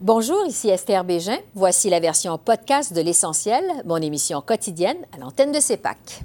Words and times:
Bonjour, 0.00 0.46
ici 0.46 0.68
Esther 0.68 1.02
Bégin. 1.02 1.38
Voici 1.56 1.90
la 1.90 1.98
version 1.98 2.38
podcast 2.38 2.92
de 2.92 3.00
L'Essentiel, 3.00 3.64
mon 3.84 3.96
émission 3.96 4.40
quotidienne 4.40 4.98
à 5.12 5.18
l'antenne 5.18 5.50
de 5.50 5.58
CEPAC. 5.58 6.22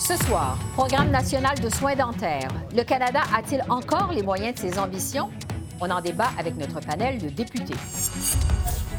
Ce 0.00 0.16
soir, 0.26 0.58
Programme 0.74 1.12
national 1.12 1.60
de 1.60 1.68
soins 1.68 1.94
dentaires. 1.94 2.50
Le 2.74 2.82
Canada 2.82 3.20
a-t-il 3.36 3.62
encore 3.68 4.10
les 4.12 4.24
moyens 4.24 4.56
de 4.56 4.68
ses 4.68 4.80
ambitions? 4.80 5.30
On 5.84 5.90
en 5.90 6.00
débat 6.00 6.30
avec 6.38 6.56
notre 6.56 6.78
panel 6.78 7.18
de 7.18 7.28
députés. 7.28 7.74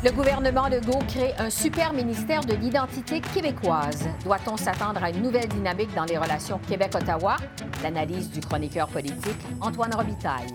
Le 0.04 0.12
gouvernement 0.12 0.68
Legault 0.68 1.00
crée 1.08 1.34
un 1.40 1.50
super 1.50 1.94
ministère 1.94 2.44
de 2.44 2.56
l'identité 2.56 3.22
québécoise. 3.22 4.06
Doit-on 4.26 4.58
s'attendre 4.58 5.02
à 5.02 5.10
une 5.10 5.22
nouvelle 5.22 5.48
dynamique 5.48 5.96
dans 5.96 6.04
les 6.04 6.18
relations 6.18 6.60
Québec-Ottawa? 6.68 7.38
L'analyse 7.84 8.30
du 8.30 8.42
chroniqueur 8.42 8.90
politique 8.90 9.40
Antoine 9.62 9.96
Robitaille. 9.96 10.54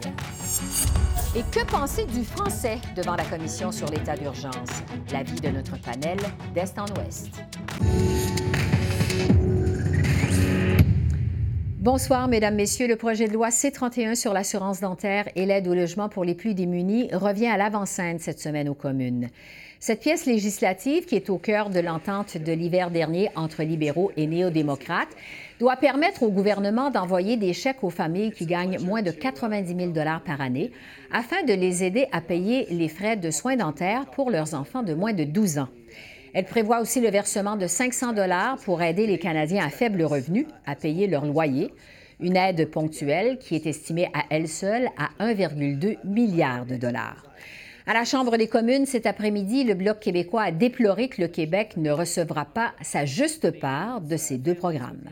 Et 1.34 1.42
que 1.50 1.64
penser 1.64 2.04
du 2.04 2.22
français 2.22 2.78
devant 2.94 3.16
la 3.16 3.24
commission 3.24 3.72
sur 3.72 3.88
l'état 3.88 4.14
d'urgence? 4.14 4.82
L'avis 5.10 5.40
de 5.40 5.48
notre 5.48 5.80
panel 5.80 6.18
d'Est 6.54 6.78
en 6.78 6.84
Ouest. 6.98 7.30
Bonsoir, 11.90 12.28
Mesdames, 12.28 12.54
Messieurs. 12.54 12.86
Le 12.86 12.96
projet 12.96 13.28
de 13.28 13.32
loi 13.32 13.50
C-31 13.50 14.14
sur 14.14 14.34
l'assurance 14.34 14.80
dentaire 14.80 15.26
et 15.36 15.46
l'aide 15.46 15.66
au 15.68 15.72
logement 15.72 16.10
pour 16.10 16.22
les 16.22 16.34
plus 16.34 16.52
démunis 16.52 17.08
revient 17.14 17.46
à 17.46 17.56
l'avant-scène 17.56 18.18
cette 18.18 18.40
semaine 18.40 18.68
aux 18.68 18.74
communes. 18.74 19.30
Cette 19.80 20.00
pièce 20.00 20.26
législative, 20.26 21.06
qui 21.06 21.16
est 21.16 21.30
au 21.30 21.38
cœur 21.38 21.70
de 21.70 21.80
l'entente 21.80 22.36
de 22.36 22.52
l'hiver 22.52 22.90
dernier 22.90 23.30
entre 23.36 23.62
libéraux 23.62 24.12
et 24.18 24.26
néo-démocrates, 24.26 25.16
doit 25.60 25.76
permettre 25.76 26.24
au 26.24 26.28
gouvernement 26.28 26.90
d'envoyer 26.90 27.38
des 27.38 27.54
chèques 27.54 27.82
aux 27.82 27.88
familles 27.88 28.32
qui 28.32 28.44
gagnent 28.44 28.80
moins 28.80 29.00
de 29.00 29.10
90 29.10 29.74
000 29.74 29.92
par 30.26 30.42
année 30.42 30.72
afin 31.10 31.42
de 31.42 31.54
les 31.54 31.84
aider 31.84 32.06
à 32.12 32.20
payer 32.20 32.66
les 32.68 32.88
frais 32.88 33.16
de 33.16 33.30
soins 33.30 33.56
dentaires 33.56 34.04
pour 34.10 34.30
leurs 34.30 34.52
enfants 34.52 34.82
de 34.82 34.92
moins 34.92 35.14
de 35.14 35.24
12 35.24 35.56
ans. 35.60 35.68
Elle 36.34 36.44
prévoit 36.44 36.80
aussi 36.80 37.00
le 37.00 37.10
versement 37.10 37.56
de 37.56 37.66
500 37.66 38.12
dollars 38.12 38.58
pour 38.58 38.82
aider 38.82 39.06
les 39.06 39.18
Canadiens 39.18 39.64
à 39.64 39.70
faible 39.70 40.02
revenu 40.02 40.46
à 40.66 40.74
payer 40.74 41.06
leur 41.06 41.24
loyer, 41.24 41.72
une 42.20 42.36
aide 42.36 42.70
ponctuelle 42.70 43.38
qui 43.38 43.54
est 43.54 43.66
estimée 43.66 44.10
à 44.14 44.24
elle 44.30 44.48
seule 44.48 44.88
à 44.96 45.10
1,2 45.24 45.96
milliard 46.04 46.66
de 46.66 46.76
dollars. 46.76 47.24
À 47.86 47.94
la 47.94 48.04
Chambre 48.04 48.36
des 48.36 48.48
communes 48.48 48.84
cet 48.84 49.06
après-midi, 49.06 49.64
le 49.64 49.74
Bloc 49.74 50.00
québécois 50.00 50.42
a 50.42 50.50
déploré 50.50 51.08
que 51.08 51.22
le 51.22 51.28
Québec 51.28 51.74
ne 51.76 51.90
recevra 51.90 52.44
pas 52.44 52.72
sa 52.82 53.06
juste 53.06 53.58
part 53.60 54.02
de 54.02 54.16
ces 54.16 54.36
deux 54.36 54.54
programmes. 54.54 55.08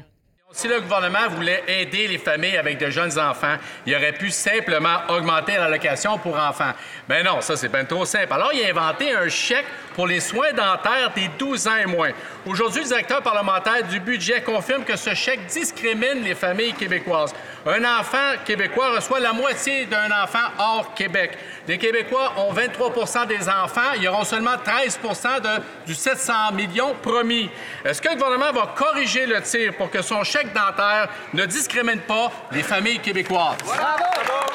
Si 0.57 0.69
le 0.69 0.81
gouvernement 0.81 1.29
voulait 1.29 1.63
aider 1.69 2.09
les 2.09 2.17
familles 2.17 2.57
avec 2.57 2.79
de 2.79 2.89
jeunes 2.89 3.19
enfants, 3.19 3.57
il 3.85 3.95
aurait 3.95 4.15
pu 4.15 4.31
simplement 4.31 5.01
augmenter 5.11 5.53
l'allocation 5.53 6.17
pour 6.17 6.35
enfants. 6.35 6.73
Mais 7.11 7.23
non, 7.23 7.43
ça, 7.43 7.57
c'est 7.57 7.69
bien 7.69 7.85
trop 7.85 8.07
simple. 8.07 8.33
Alors, 8.33 8.55
il 8.55 8.65
a 8.65 8.71
inventé 8.71 9.13
un 9.13 9.29
chèque 9.29 9.67
pour 9.95 10.07
les 10.07 10.21
soins 10.21 10.53
dentaires 10.53 11.13
des 11.15 11.29
12 11.39 11.69
ans 11.69 11.77
et 11.77 11.85
moins. 11.85 12.11
Aujourd'hui, 12.47 12.81
le 12.81 12.89
directeur 12.89 13.21
parlementaire 13.21 13.87
du 13.87 14.01
budget 14.01 14.41
confirme 14.41 14.85
que 14.85 14.97
ce 14.97 15.15
chèque 15.15 15.45
discrimine 15.45 16.23
les 16.25 16.35
familles 16.35 16.73
québécoises. 16.73 17.35
Un 17.67 17.85
enfant 17.99 18.37
québécois 18.47 18.95
reçoit 18.95 19.21
la 19.21 19.35
moitié 19.35 19.85
d'un 19.87 20.11
enfant 20.23 20.53
hors 20.59 20.95
Québec. 20.95 21.37
Les 21.67 21.79
Québécois 21.79 22.33
ont 22.37 22.53
23% 22.53 23.27
des 23.27 23.49
enfants. 23.49 23.93
Ils 24.01 24.07
auront 24.07 24.23
seulement 24.23 24.57
13 24.57 25.01
de, 25.43 25.87
du 25.87 25.95
700 25.95 26.53
millions 26.53 26.95
promis. 27.03 27.51
Est-ce 27.85 28.01
que 28.01 28.09
le 28.09 28.15
gouvernement 28.15 28.53
va 28.53 28.73
corriger 28.77 29.27
le 29.27 29.43
tir 29.43 29.75
pour 29.75 29.91
que 29.91 30.01
son 30.01 30.23
chèque 30.23 30.46
dentaire 30.55 31.09
ne 31.35 31.45
discrimine 31.45 32.01
pas 32.01 32.31
les 32.53 32.63
familles 32.63 33.01
québécoises? 33.01 33.57
Bravo! 33.65 34.05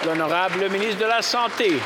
L'honorable 0.06 0.70
ministre 0.70 1.00
de 1.00 1.06
la 1.06 1.22
Santé. 1.22 1.80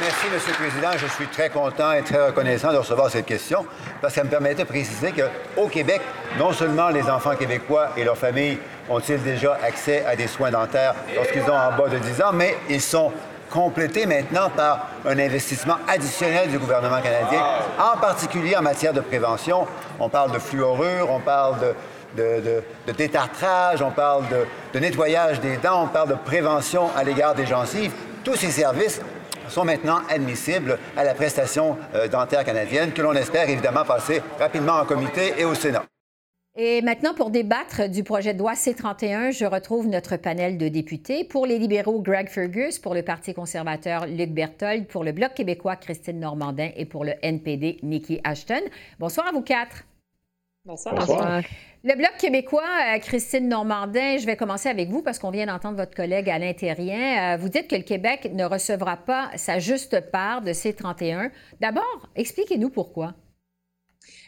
Merci, 0.00 0.26
M. 0.32 0.40
le 0.46 0.54
Président. 0.54 0.90
Je 0.96 1.06
suis 1.08 1.26
très 1.26 1.50
content 1.50 1.90
et 1.90 2.02
très 2.02 2.26
reconnaissant 2.26 2.72
de 2.72 2.76
recevoir 2.76 3.10
cette 3.10 3.26
question 3.26 3.66
parce 4.00 4.14
que 4.14 4.20
ça 4.20 4.24
me 4.24 4.30
permettait 4.30 4.62
de 4.62 4.68
préciser 4.68 5.12
qu'au 5.12 5.66
Québec, 5.66 6.00
non 6.38 6.52
seulement 6.52 6.90
les 6.90 7.10
enfants 7.10 7.34
québécois 7.34 7.88
et 7.96 8.04
leurs 8.04 8.16
familles 8.16 8.58
ont-ils 8.88 9.20
déjà 9.20 9.58
accès 9.60 10.04
à 10.06 10.14
des 10.14 10.28
soins 10.28 10.52
dentaires 10.52 10.94
lorsqu'ils 11.16 11.42
ont 11.42 11.56
en 11.56 11.76
bas 11.76 11.88
de 11.88 11.98
10 11.98 12.22
ans, 12.22 12.32
mais 12.32 12.56
ils 12.70 12.80
sont 12.80 13.12
complétés 13.50 14.06
maintenant 14.06 14.50
par 14.50 14.86
un 15.04 15.18
investissement 15.18 15.78
additionnel 15.88 16.48
du 16.48 16.58
gouvernement 16.58 17.00
canadien, 17.00 17.42
en 17.78 17.98
particulier 17.98 18.56
en 18.56 18.62
matière 18.62 18.92
de 18.92 19.00
prévention. 19.00 19.66
On 19.98 20.08
parle 20.08 20.30
de 20.30 20.38
fluorure, 20.38 21.10
on 21.10 21.18
parle 21.20 21.58
de, 21.58 21.74
de, 22.18 22.92
détartrage, 22.92 23.82
on 23.82 23.90
parle 23.90 24.24
de, 24.72 24.78
nettoyage 24.78 25.40
des 25.40 25.56
dents, 25.56 25.84
on 25.84 25.88
parle 25.88 26.10
de 26.10 26.14
prévention 26.14 26.88
à 26.96 27.04
l'égard 27.04 27.34
des 27.34 27.46
gencives. 27.46 27.92
Tous 28.24 28.36
ces 28.36 28.50
services 28.50 29.00
sont 29.48 29.64
maintenant 29.64 30.00
admissibles 30.10 30.78
à 30.96 31.04
la 31.04 31.14
prestation 31.14 31.78
euh, 31.94 32.08
dentaire 32.08 32.44
canadienne, 32.44 32.92
que 32.92 33.00
l'on 33.00 33.14
espère 33.14 33.48
évidemment 33.48 33.84
passer 33.84 34.22
rapidement 34.38 34.74
en 34.74 34.84
comité 34.84 35.32
et 35.38 35.44
au 35.44 35.54
Sénat. 35.54 35.84
Et 36.60 36.82
maintenant, 36.82 37.14
pour 37.14 37.30
débattre 37.30 37.88
du 37.88 38.02
projet 38.02 38.34
de 38.34 38.40
loi 38.40 38.56
C-31, 38.56 39.30
je 39.30 39.44
retrouve 39.44 39.86
notre 39.86 40.16
panel 40.16 40.58
de 40.58 40.66
députés. 40.66 41.22
Pour 41.22 41.46
les 41.46 41.56
libéraux, 41.56 42.02
Greg 42.02 42.28
Fergus, 42.28 42.80
pour 42.80 42.94
le 42.94 43.02
Parti 43.02 43.32
conservateur, 43.32 44.08
Luc 44.08 44.30
Berthold, 44.30 44.88
pour 44.88 45.04
le 45.04 45.12
Bloc 45.12 45.34
québécois, 45.34 45.76
Christine 45.76 46.18
Normandin 46.18 46.70
et 46.74 46.84
pour 46.84 47.04
le 47.04 47.12
NPD, 47.22 47.78
Nikki 47.84 48.20
Ashton. 48.24 48.62
Bonsoir 48.98 49.28
à 49.28 49.30
vous 49.30 49.42
quatre. 49.42 49.84
Bonsoir. 50.64 50.96
Bonsoir. 50.96 51.42
Le 51.88 51.96
Bloc 51.96 52.18
québécois, 52.18 52.60
euh, 52.94 52.98
Christine 52.98 53.48
Normandin, 53.48 54.18
je 54.18 54.26
vais 54.26 54.36
commencer 54.36 54.68
avec 54.68 54.90
vous 54.90 55.00
parce 55.00 55.18
qu'on 55.18 55.30
vient 55.30 55.46
d'entendre 55.46 55.78
votre 55.78 55.94
collègue 55.94 56.28
Alain 56.28 56.52
Terrien. 56.52 57.32
Euh, 57.32 57.36
vous 57.38 57.48
dites 57.48 57.66
que 57.66 57.76
le 57.76 57.82
Québec 57.82 58.28
ne 58.34 58.44
recevra 58.44 58.98
pas 58.98 59.30
sa 59.36 59.58
juste 59.58 59.98
part 60.10 60.42
de 60.42 60.52
ces 60.52 60.74
31. 60.74 61.30
D'abord, 61.62 62.10
expliquez-nous 62.14 62.68
pourquoi. 62.68 63.14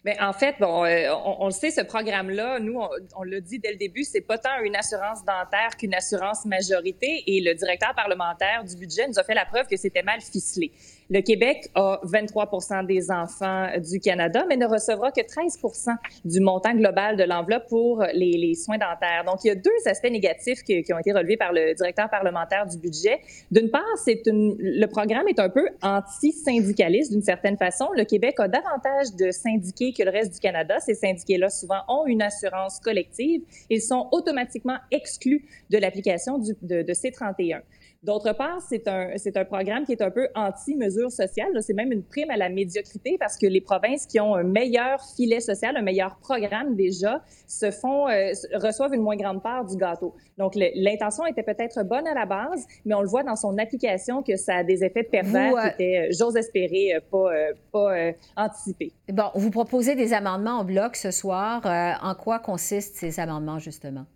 Mais 0.04 0.16
en 0.20 0.32
fait, 0.32 0.56
bon, 0.58 0.84
euh, 0.84 1.14
on, 1.24 1.46
le 1.46 1.52
sait, 1.52 1.70
ce 1.70 1.82
programme-là, 1.82 2.58
nous, 2.58 2.78
on, 2.78 2.88
on 3.16 3.22
l'a 3.22 3.40
dit 3.40 3.58
dès 3.58 3.72
le 3.72 3.76
début, 3.76 4.04
c'est 4.04 4.22
pas 4.22 4.38
tant 4.38 4.62
une 4.64 4.74
assurance 4.76 5.24
dentaire 5.24 5.76
qu'une 5.78 5.94
assurance 5.94 6.44
majorité. 6.46 7.24
Et 7.26 7.40
le 7.40 7.54
directeur 7.54 7.94
parlementaire 7.94 8.64
du 8.64 8.76
budget 8.76 9.06
nous 9.08 9.18
a 9.18 9.24
fait 9.24 9.34
la 9.34 9.44
preuve 9.44 9.66
que 9.66 9.76
c'était 9.76 10.02
mal 10.02 10.20
ficelé. 10.20 10.72
Le 11.10 11.22
Québec 11.22 11.68
a 11.74 12.00
23% 12.04 12.86
des 12.86 13.10
enfants 13.10 13.66
du 13.78 13.98
Canada, 13.98 14.44
mais 14.48 14.56
ne 14.56 14.66
recevra 14.66 15.10
que 15.10 15.20
13% 15.20 15.96
du 16.24 16.38
montant 16.38 16.72
global 16.72 17.16
de 17.16 17.24
l'enveloppe 17.24 17.66
pour 17.68 18.04
les, 18.14 18.54
soins 18.54 18.78
dentaires. 18.78 19.24
Donc, 19.26 19.40
il 19.44 19.48
y 19.48 19.50
a 19.50 19.56
deux 19.56 19.70
aspects 19.86 20.10
négatifs 20.10 20.62
qui, 20.62 20.82
qui 20.82 20.92
ont 20.92 20.98
été 20.98 21.12
relevés 21.12 21.36
par 21.36 21.52
le 21.52 21.74
directeur 21.74 22.08
parlementaire 22.08 22.64
du 22.66 22.78
budget. 22.78 23.20
D'une 23.50 23.70
part, 23.70 23.82
c'est 23.96 24.22
le 24.26 24.86
programme 24.86 25.26
est 25.28 25.40
un 25.40 25.48
peu 25.48 25.66
anti-syndicaliste 25.82 27.10
d'une 27.10 27.22
certaine 27.22 27.56
façon. 27.56 27.88
Le 27.96 28.04
Québec 28.04 28.38
a 28.38 28.46
davantage 28.46 29.14
de 29.18 29.32
syndiqués 29.32 29.89
que 29.92 30.02
le 30.02 30.10
reste 30.10 30.34
du 30.34 30.40
Canada. 30.40 30.78
Ces 30.80 30.94
syndiqués-là, 30.94 31.48
souvent, 31.48 31.82
ont 31.88 32.06
une 32.06 32.22
assurance 32.22 32.80
collective. 32.80 33.42
Ils 33.68 33.82
sont 33.82 34.08
automatiquement 34.12 34.78
exclus 34.90 35.46
de 35.70 35.78
l'application 35.78 36.38
de, 36.38 36.82
de 36.82 36.92
C31. 36.92 37.62
D'autre 38.02 38.32
part, 38.32 38.62
c'est 38.66 38.88
un, 38.88 39.10
c'est 39.16 39.36
un 39.36 39.44
programme 39.44 39.84
qui 39.84 39.92
est 39.92 40.00
un 40.00 40.10
peu 40.10 40.28
anti-mesures 40.34 41.10
sociales. 41.10 41.50
C'est 41.60 41.74
même 41.74 41.92
une 41.92 42.02
prime 42.02 42.30
à 42.30 42.38
la 42.38 42.48
médiocrité 42.48 43.18
parce 43.20 43.36
que 43.36 43.46
les 43.46 43.60
provinces 43.60 44.06
qui 44.06 44.18
ont 44.18 44.34
un 44.34 44.42
meilleur 44.42 45.04
filet 45.16 45.40
social, 45.40 45.76
un 45.76 45.82
meilleur 45.82 46.16
programme 46.16 46.76
déjà, 46.76 47.22
se 47.46 47.70
font, 47.70 48.08
euh, 48.08 48.32
reçoivent 48.54 48.94
une 48.94 49.02
moins 49.02 49.16
grande 49.16 49.42
part 49.42 49.66
du 49.66 49.76
gâteau. 49.76 50.14
Donc, 50.38 50.54
l'intention 50.54 51.26
était 51.26 51.42
peut-être 51.42 51.82
bonne 51.82 52.06
à 52.06 52.14
la 52.14 52.24
base, 52.24 52.66
mais 52.86 52.94
on 52.94 53.02
le 53.02 53.08
voit 53.08 53.22
dans 53.22 53.36
son 53.36 53.58
application 53.58 54.22
que 54.22 54.36
ça 54.36 54.56
a 54.56 54.64
des 54.64 54.82
effets 54.82 55.02
pervers 55.02 55.52
qui 55.52 55.58
euh, 55.58 55.70
étaient, 55.70 56.08
euh, 56.08 56.14
j'ose 56.18 56.36
espérer, 56.36 56.98
pas, 57.10 57.28
pas 57.70 58.12
anticipés. 58.34 58.94
Bon, 59.12 59.30
vous 59.34 59.50
proposez 59.50 59.94
des 59.94 60.14
amendements 60.14 60.60
au 60.60 60.64
bloc 60.64 60.96
ce 60.96 61.10
soir. 61.10 61.60
en 61.66 62.14
quoi 62.14 62.38
consistent 62.38 62.96
ces 62.96 63.20
amendements, 63.20 63.58
justement? 63.58 64.06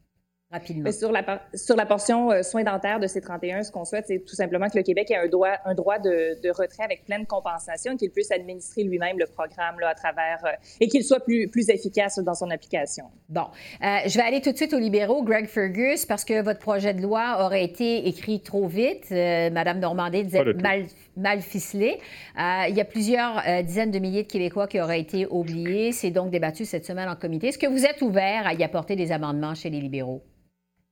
Sur, 0.93 1.13
la, 1.13 1.43
sur 1.55 1.77
la 1.77 1.87
portion 1.87 2.31
euh, 2.31 2.43
soins 2.43 2.65
dentaires 2.65 3.01
de 3.01 3.07
ces 3.07 3.21
31, 3.21 3.63
ce 3.63 3.73
qu'on 3.73 3.85
souhaite, 3.85 4.07
c'est 4.07 4.21
tout 4.21 4.35
simplement 4.35 4.69
que 4.69 4.77
le 4.77 4.83
Québec 4.83 5.11
ait 5.11 5.17
un 5.17 5.29
droit, 5.29 5.57
un 5.65 5.75
droit 5.75 5.99
de, 5.99 6.41
de 6.43 6.51
retrait 6.51 6.85
avec 6.85 7.05
pleine 7.05 7.27
compensation, 7.27 7.97
qu'il 7.97 8.11
puisse 8.11 8.31
administrer 8.31 8.85
lui-même 8.85 9.19
le 9.19 9.27
programme 9.27 9.81
là, 9.81 9.89
à 9.89 9.95
travers 9.95 10.45
euh, 10.45 10.51
et 10.81 10.89
qu'il 10.89 11.05
soit 11.05 11.21
plus, 11.21 11.49
plus 11.49 11.69
efficace 11.71 12.19
dans 12.19 12.35
son 12.35 12.51
application. 12.51 13.05
Bon, 13.29 13.47
euh, 13.83 13.99
je 14.07 14.17
vais 14.17 14.25
aller 14.25 14.41
tout 14.41 14.53
de 14.53 14.57
suite 14.57 14.75
aux 14.75 14.79
libéraux, 14.79 15.23
Greg 15.23 15.47
Fergus, 15.47 16.07
parce 16.07 16.25
que 16.25 16.43
votre 16.43 16.61
projet 16.61 16.95
de 16.95 17.03
loi 17.03 17.45
aurait 17.45 17.65
été 17.65 18.07
écrit 18.09 18.41
trop 18.41 18.67
vite. 18.67 19.11
Madame 19.11 19.79
Normandie 19.81 20.25
disait 20.25 20.45
mal, 20.55 20.85
mal 21.17 21.41
ficelé. 21.41 21.99
il 22.37 22.75
y 22.75 22.81
a 22.81 22.85
plusieurs 22.85 23.43
dizaines 23.65 23.91
de 23.91 23.99
milliers 23.99 24.23
de 24.23 24.29
Québécois 24.29 24.67
qui 24.67 24.81
auraient 24.81 25.01
été 25.01 25.27
oubliés. 25.27 25.93
C'est 25.93 26.11
donc 26.11 26.31
débattu 26.31 26.65
cette 26.65 26.85
semaine 26.85 27.09
en 27.09 27.17
comité. 27.17 27.49
Est-ce 27.49 27.59
que 27.59 27.67
vous 27.67 27.85
êtes 27.85 28.03
ouvert 28.03 28.47
à 28.47 28.55
y 28.55 28.63
apporter 28.63 28.97
des 28.97 29.13
amendements 29.13 29.55
chez 29.55 29.71
les 29.71 29.81
libéraux? 29.81 30.23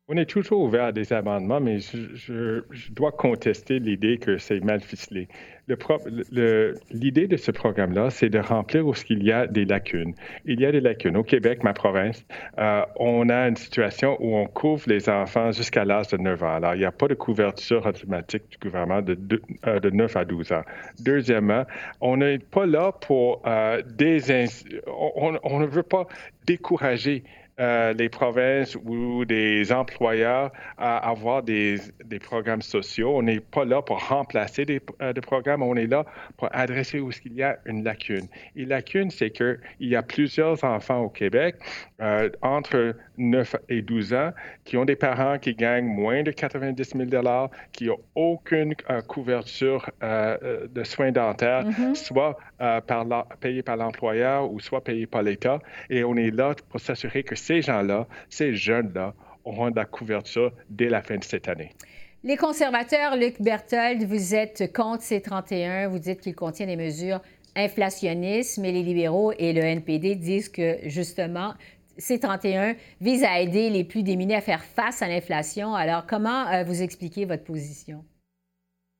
On 0.09 0.17
est 0.17 0.27
toujours 0.27 0.63
ouvert 0.63 0.87
à 0.87 0.93
des 0.93 1.13
amendements, 1.13 1.61
mais 1.61 1.79
je, 1.79 2.61
dois 2.91 3.13
contester 3.13 3.79
l'idée 3.79 4.19
que 4.19 4.37
c'est 4.37 4.59
mal 4.59 4.81
ficelé. 4.81 5.29
L'idée 6.91 7.29
de 7.29 7.37
ce 7.37 7.53
programme-là, 7.53 8.11
c'est 8.11 8.29
de 8.29 8.41
remplir 8.41 8.85
où 8.85 8.95
il 9.09 9.23
y 9.23 9.31
a 9.31 9.47
des 9.47 9.65
lacunes. 9.65 10.15
Il 10.45 10.61
y 10.61 10.67
a 10.67 10.73
des 10.73 10.81
lacunes. 10.81 11.17
Au 11.17 11.23
Québec, 11.23 11.63
ma 11.63 11.73
province, 11.73 12.27
euh, 12.59 12.85
on 12.97 13.29
a 13.29 13.47
une 13.47 13.55
situation 13.55 14.17
où 14.19 14.35
on 14.35 14.47
couvre 14.47 14.83
les 14.89 15.09
enfants 15.09 15.53
jusqu'à 15.53 15.85
l'âge 15.85 16.09
de 16.09 16.17
9 16.17 16.43
ans. 16.43 16.55
Alors, 16.57 16.75
il 16.75 16.79
n'y 16.79 16.85
a 16.85 16.91
pas 16.91 17.07
de 17.07 17.15
couverture 17.15 17.87
automatique 17.87 18.43
du 18.51 18.59
gouvernement 18.59 19.03
de, 19.03 19.15
de, 19.15 19.41
9 19.91 20.17
euh, 20.17 20.21
à 20.21 20.25
12 20.25 20.53
ans. 20.53 20.65
Deuxièmement, 20.99 21.65
on 22.01 22.17
n'est 22.17 22.41
pas 22.41 22.67
là 22.67 22.91
pour 22.91 23.41
euh, 23.47 23.81
des... 23.87 24.21
On, 24.89 25.39
on 25.45 25.61
ne 25.61 25.67
veut 25.67 25.85
pas 25.85 26.09
décourager 26.45 27.23
euh, 27.63 27.93
les 27.93 28.09
provinces 28.09 28.77
ou 28.85 29.25
des 29.25 29.71
employeurs 29.71 30.51
à 30.79 30.97
avoir 31.09 31.45
des, 31.45 31.77
des 32.05 32.19
programmes 32.19 32.61
sociaux. 32.61 33.13
On 33.17 33.23
n'est 33.23 33.39
pas 33.39 33.65
là 33.65 33.83
pour 33.83 34.05
remplacer 34.05 34.65
des, 34.65 34.81
euh, 35.01 35.13
des, 35.13 35.21
programmes, 35.21 35.63
on 35.63 35.77
est 35.77 35.87
là 35.87 36.05
pour 36.39 36.49
adresser 36.51 36.99
où 36.99 37.11
il 37.25 37.35
y 37.35 37.43
a 37.45 37.59
une 37.65 37.85
lacune. 37.85 38.27
Et 38.57 38.65
lacune, 38.65 39.13
c'est 39.13 39.31
qu'il 39.31 39.61
y 39.79 39.95
a 39.95 40.03
plusieurs 40.03 40.65
enfants 40.65 41.03
au 41.03 41.09
Québec 41.09 41.55
euh, 42.01 42.31
entre 42.43 42.97
9 43.19 43.55
et 43.69 43.83
12 43.83 44.13
ans 44.15 44.33
qui 44.65 44.77
ont 44.77 44.85
des 44.85 44.97
parents 44.97 45.39
qui 45.39 45.55
gagnent 45.55 45.87
moins 45.87 46.25
de 46.25 46.33
90 46.33 46.95
000 46.97 47.49
qui 47.73 47.87
n'ont 47.87 47.99
aucune 48.17 48.75
couverture 49.07 49.89
de 50.01 50.85
soins 50.85 51.13
dentaires, 51.13 51.65
mm-hmm. 51.65 51.95
soit 51.95 52.39
par 52.59 53.07
payés 53.41 53.63
par 53.63 53.77
l'employeur 53.77 54.51
ou 54.51 54.59
soit 54.59 54.83
payés 54.83 55.07
par 55.07 55.23
l'État. 55.23 55.61
Et 55.91 56.03
on 56.03 56.17
est 56.17 56.31
là 56.31 56.55
pour 56.71 56.81
s'assurer 56.81 57.23
que 57.23 57.37
ces 57.37 57.52
gens-là, 57.61 58.07
ces 58.31 58.55
jeunes-là, 58.55 59.15
auront 59.45 59.71
de 59.71 59.77
la 59.77 59.85
couverture 59.85 60.53
dès 60.71 60.89
la 60.89 61.03
fin 61.03 61.17
de 61.17 61.25
cette 61.25 61.49
année. 61.49 61.73
Les 62.25 62.37
conservateurs, 62.37 63.17
Luc 63.17 63.43
Berthold, 63.43 64.05
vous 64.05 64.35
êtes 64.35 64.73
contre 64.73 65.03
ces 65.03 65.21
31. 65.21 65.89
Vous 65.89 65.99
dites 65.99 66.21
qu'il 66.21 66.37
contient 66.37 66.67
des 66.67 66.77
mesures 66.77 67.21
inflationnistes, 67.57 68.59
mais 68.59 68.71
les 68.71 68.85
libéraux 68.85 69.33
et 69.33 69.53
le 69.53 69.61
NPD 69.61 70.15
disent 70.15 70.49
que, 70.49 70.79
justement, 70.85 71.55
ces 71.99 72.21
31 72.21 72.77
visent 73.01 73.25
à 73.25 73.41
aider 73.41 73.71
les 73.71 73.85
plus 73.85 74.03
démunis 74.03 74.35
à 74.35 74.41
faire 74.41 74.65
face 74.65 75.03
à 75.03 75.09
l'inflation. 75.09 75.75
Alors, 75.75 76.07
comment 76.07 76.47
euh, 76.49 76.65
vous 76.65 76.83
expliquez 76.83 77.25
votre 77.25 77.45
position? 77.45 78.05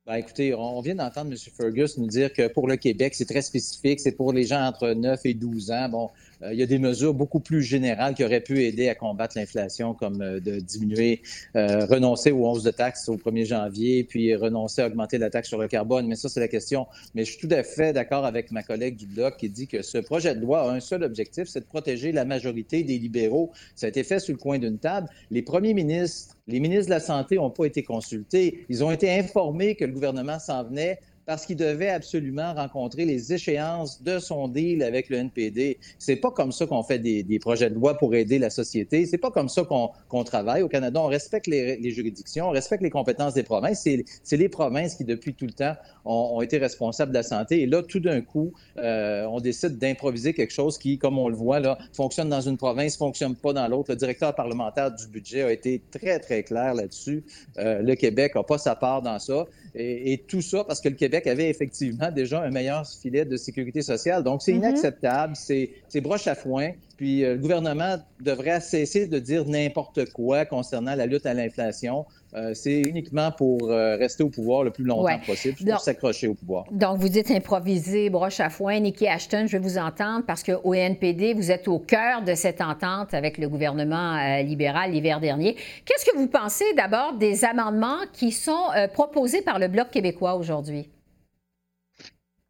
Ben, 0.05 0.15
écoutez, 0.15 0.53
on 0.53 0.81
vient 0.81 0.97
d'entendre 0.97 1.31
M. 1.31 1.39
Fergus 1.57 1.97
nous 1.97 2.09
dire 2.09 2.33
que 2.33 2.49
pour 2.49 2.67
le 2.67 2.77
Québec, 2.77 3.15
c'est 3.15 3.25
très 3.25 3.41
spécifique, 3.41 4.01
c'est 4.01 4.17
pour 4.17 4.33
les 4.33 4.43
gens 4.43 4.61
entre 4.61 4.89
9 4.89 5.21
et 5.25 5.35
12 5.35 5.71
ans. 5.71 5.89
Bon, 5.89 6.11
il 6.51 6.59
y 6.59 6.63
a 6.63 6.67
des 6.67 6.79
mesures 6.79 7.15
beaucoup 7.15 7.41
plus 7.41 7.63
générales 7.63 8.15
qui 8.15 8.25
auraient 8.25 8.41
pu 8.41 8.65
aider 8.65 8.89
à 8.89 8.95
combattre 8.95 9.39
l'inflation, 9.39 9.95
comme 9.95 10.23
euh, 10.23 10.41
de 10.41 10.59
diminuer, 10.59 11.23
euh, 11.57 11.85
renoncer 11.87 12.33
aux 12.33 12.47
11 12.47 12.63
de 12.65 12.71
taxes 12.71 13.09
au 13.09 13.17
1er 13.17 13.45
janvier, 13.47 14.05
puis 14.05 14.35
renoncer 14.35 14.83
à 14.83 14.87
augmenter 14.87 15.19
la 15.19 15.31
taxe 15.31 15.49
sur 15.49 15.59
le 15.59 15.69
carbone. 15.69 16.07
Mais 16.07 16.17
ça, 16.17 16.29
c'est 16.29 16.41
la 16.41 16.49
question. 16.49 16.87
Mais 17.15 17.25
je 17.25 17.33
suis 17.33 17.47
tout 17.47 17.55
à 17.55 17.63
fait 17.63 17.93
d'accord 17.93 18.25
avec 18.25 18.51
ma 18.51 18.63
collègue 18.63 18.97
du 18.97 19.07
Bloc 19.07 19.37
qui 19.37 19.49
dit 19.49 19.67
que 19.67 19.83
ce 19.83 19.99
projet 19.99 20.35
de 20.35 20.41
loi 20.41 20.63
a 20.63 20.75
un 20.75 20.81
seul 20.81 21.05
objectif, 21.05 21.45
c'est 21.47 21.61
de 21.61 21.67
protéger 21.67 22.13
la 22.13 22.25
majorité 22.25 22.83
des 22.83 22.99
libéraux. 22.99 23.53
Ça 23.75 23.87
a 23.87 23.89
été 23.89 24.03
fait 24.03 24.19
sur 24.19 24.33
le 24.33 24.39
coin 24.39 24.59
d'une 24.59 24.79
table. 24.79 25.09
Les 25.31 25.43
premiers 25.43 25.75
ministres, 25.75 26.37
les 26.49 26.61
ministres 26.61 26.87
de 26.87 26.91
la 26.91 27.01
Santé 27.01 27.37
n'ont 27.37 27.51
pas 27.51 27.67
été 27.67 27.83
consultés. 27.83 28.65
Ils 28.69 28.83
ont 28.83 28.91
été 28.91 29.11
informés 29.11 29.75
que 29.75 29.85
le 29.85 29.93
gouvernement 29.93 30.39
s'en 30.39 30.65
venait 30.65 30.99
parce 31.27 31.47
qu'il 31.47 31.57
devait 31.57 31.89
absolument 31.89 32.55
rencontrer 32.55 33.05
les 33.05 33.33
échéances 33.33 34.03
de 34.03 34.19
son 34.19 34.49
deal 34.49 34.83
avec 34.83 35.09
le 35.09 35.19
NPD. 35.19 35.79
C'est 35.99 36.17
pas 36.17 36.31
comme 36.31 36.53
ça 36.53 36.67
qu'on 36.67 36.83
fait 36.83 36.99
des, 36.99 37.39
projets 37.39 37.71
de 37.71 37.75
loi 37.75 37.97
pour 37.97 38.15
aider 38.15 38.39
la 38.39 38.51
société. 38.51 39.07
C'est 39.07 39.19
pas 39.19 39.31
comme 39.31 39.49
ça 39.49 39.65
qu'on 39.65 40.25
travaille 40.25 40.63
au 40.63 40.69
Canada. 40.69 41.01
On 41.01 41.07
respecte 41.07 41.47
les, 41.47 41.91
juridictions, 41.91 42.49
on 42.49 42.51
respecte 42.51 42.83
les 42.83 42.91
compétences 42.91 43.35
des 43.35 43.43
provinces. 43.43 43.87
C'est 44.23 44.37
les 44.37 44.49
provinces 44.49 44.95
qui, 44.95 45.05
depuis 45.05 45.35
tout 45.35 45.47
le 45.47 45.53
temps, 45.53 45.75
ont, 46.05 46.41
été 46.43 46.59
responsables 46.59 47.13
de 47.13 47.19
la 47.19 47.23
santé. 47.23 47.63
Et 47.63 47.67
là, 47.67 47.83
tout 47.83 48.01
d'un 48.01 48.21
coup, 48.21 48.53
euh, 48.79 49.25
on 49.27 49.41
décide 49.41 49.79
d'improviser 49.79 50.35
quelque 50.35 50.53
chose 50.53 50.79
qui, 50.79 50.99
comme 50.99 51.19
on 51.19 51.29
le 51.29 51.37
voit, 51.37 51.61
là, 51.61 51.79
fonctionne 51.93 52.29
dans 52.29 52.41
une 52.41 52.57
province, 52.57 52.97
fonctionne 52.97 53.37
pas 53.37 53.53
dans 53.53 53.69
l'autre. 53.69 53.91
Le 53.91 53.97
directeur 53.97 54.35
parlementaire 54.35 54.91
du 54.91 55.07
budget 55.07 55.43
a 55.43 55.53
été 55.53 55.83
très, 55.91 56.19
très 56.19 56.43
clair 56.43 56.75
là-dessus. 56.75 57.25
Euh, 57.59 57.83
le 57.83 57.95
Québec 57.95 58.35
n'a 58.35 58.43
pas 58.43 58.59
sa 58.59 58.75
part 58.75 59.03
dans 59.03 59.19
ça. 59.19 59.47
Et, 59.75 60.25
tout 60.29 60.43
ça 60.43 60.65
parce 60.65 60.81
que 60.81 60.89
le 60.89 60.95
Québec 60.95 61.12
avait 61.15 61.49
effectivement 61.49 62.11
déjà 62.11 62.43
un 62.43 62.51
meilleur 62.51 62.87
filet 62.87 63.25
de 63.25 63.37
sécurité 63.37 63.83
sociale. 63.83 64.23
Donc, 64.23 64.43
c'est 64.43 64.53
mm-hmm. 64.53 64.57
inacceptable, 64.57 65.35
c'est 65.37 66.01
broche 66.01 66.27
à 66.27 66.35
foin. 66.35 66.73
Puis 67.03 67.25
euh, 67.25 67.35
le 67.35 67.41
gouvernement 67.41 67.97
devrait 68.21 68.61
cesser 68.61 69.09
de 69.09 69.19
dire 69.19 69.45
n'importe 69.45 70.13
quoi 70.13 70.45
concernant 70.45 70.95
la 70.95 71.07
lutte 71.07 71.27
à 71.27 71.35
l'inflation. 71.35 72.07
Euh, 72.35 72.55
c'est 72.55 72.81
uniquement 72.81 73.33
pour 73.33 73.71
euh, 73.71 73.97
rester 73.97 74.23
au 74.23 74.29
pouvoir 74.29 74.63
le 74.63 74.71
plus 74.71 74.85
longtemps 74.85 75.19
possible, 75.27 75.57
pour 75.69 75.81
s'accrocher 75.81 76.29
au 76.29 76.35
pouvoir. 76.35 76.65
Donc, 76.71 76.99
vous 76.99 77.09
dites 77.09 77.29
improviser, 77.33 78.09
broche 78.09 78.39
à 78.39 78.51
foin. 78.51 78.79
Nikki 78.79 79.09
Ashton, 79.09 79.47
je 79.49 79.57
vais 79.57 79.63
vous 79.63 79.79
entendre 79.79 80.25
parce 80.25 80.45
qu'au 80.45 80.75
NPD, 80.75 81.35
vous 81.35 81.51
êtes 81.51 81.67
au 81.67 81.81
cœur 81.81 82.23
de 82.23 82.37
cette 82.37 82.61
entente 82.61 83.15
avec 83.15 83.37
le 83.37 83.49
gouvernement 83.49 84.41
libéral 84.43 84.93
l'hiver 84.93 85.19
dernier. 85.19 85.57
Qu'est-ce 85.85 86.05
que 86.09 86.17
vous 86.17 86.29
pensez 86.29 86.65
d'abord 86.77 87.15
des 87.15 87.45
amendements 87.45 87.99
qui 88.13 88.31
sont 88.31 88.69
proposés 88.95 89.43
par 89.43 89.59
le 89.59 89.67
Bloc 89.67 89.91
québécois 89.91 90.37
aujourd'hui? 90.37 90.89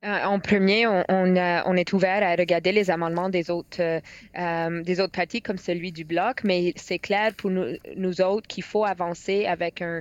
Euh, 0.04 0.24
en 0.24 0.40
premier, 0.40 0.84
on, 0.88 1.76
est 1.76 1.92
ouvert 1.92 2.24
à 2.24 2.34
regarder 2.34 2.72
les 2.72 2.90
amendements 2.90 3.28
des 3.28 3.50
autres, 3.50 3.80
euh, 3.80 4.00
euh, 4.36 4.82
des 4.82 4.98
autres 4.98 5.12
partis 5.12 5.40
comme 5.40 5.58
celui 5.58 5.92
du 5.92 6.04
bloc, 6.04 6.42
mais 6.42 6.72
c'est 6.74 6.98
clair 6.98 7.32
pour 7.34 7.50
nous, 7.50 8.20
autres 8.20 8.48
qu'il 8.48 8.64
faut 8.64 8.84
avancer 8.84 9.46
avec, 9.46 9.80
un, 9.80 10.00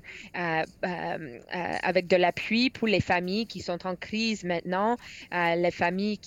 avec 1.83 2.07
de 2.07 2.15
l'appui 2.15 2.71
pour 2.71 2.87
les 2.87 2.99
familles 2.99 3.45
qui 3.45 3.59
sont 3.59 3.85
en 3.85 3.95
crise 3.95 4.43
maintenant, 4.43 4.97
les 5.31 5.71
familles 5.71 6.19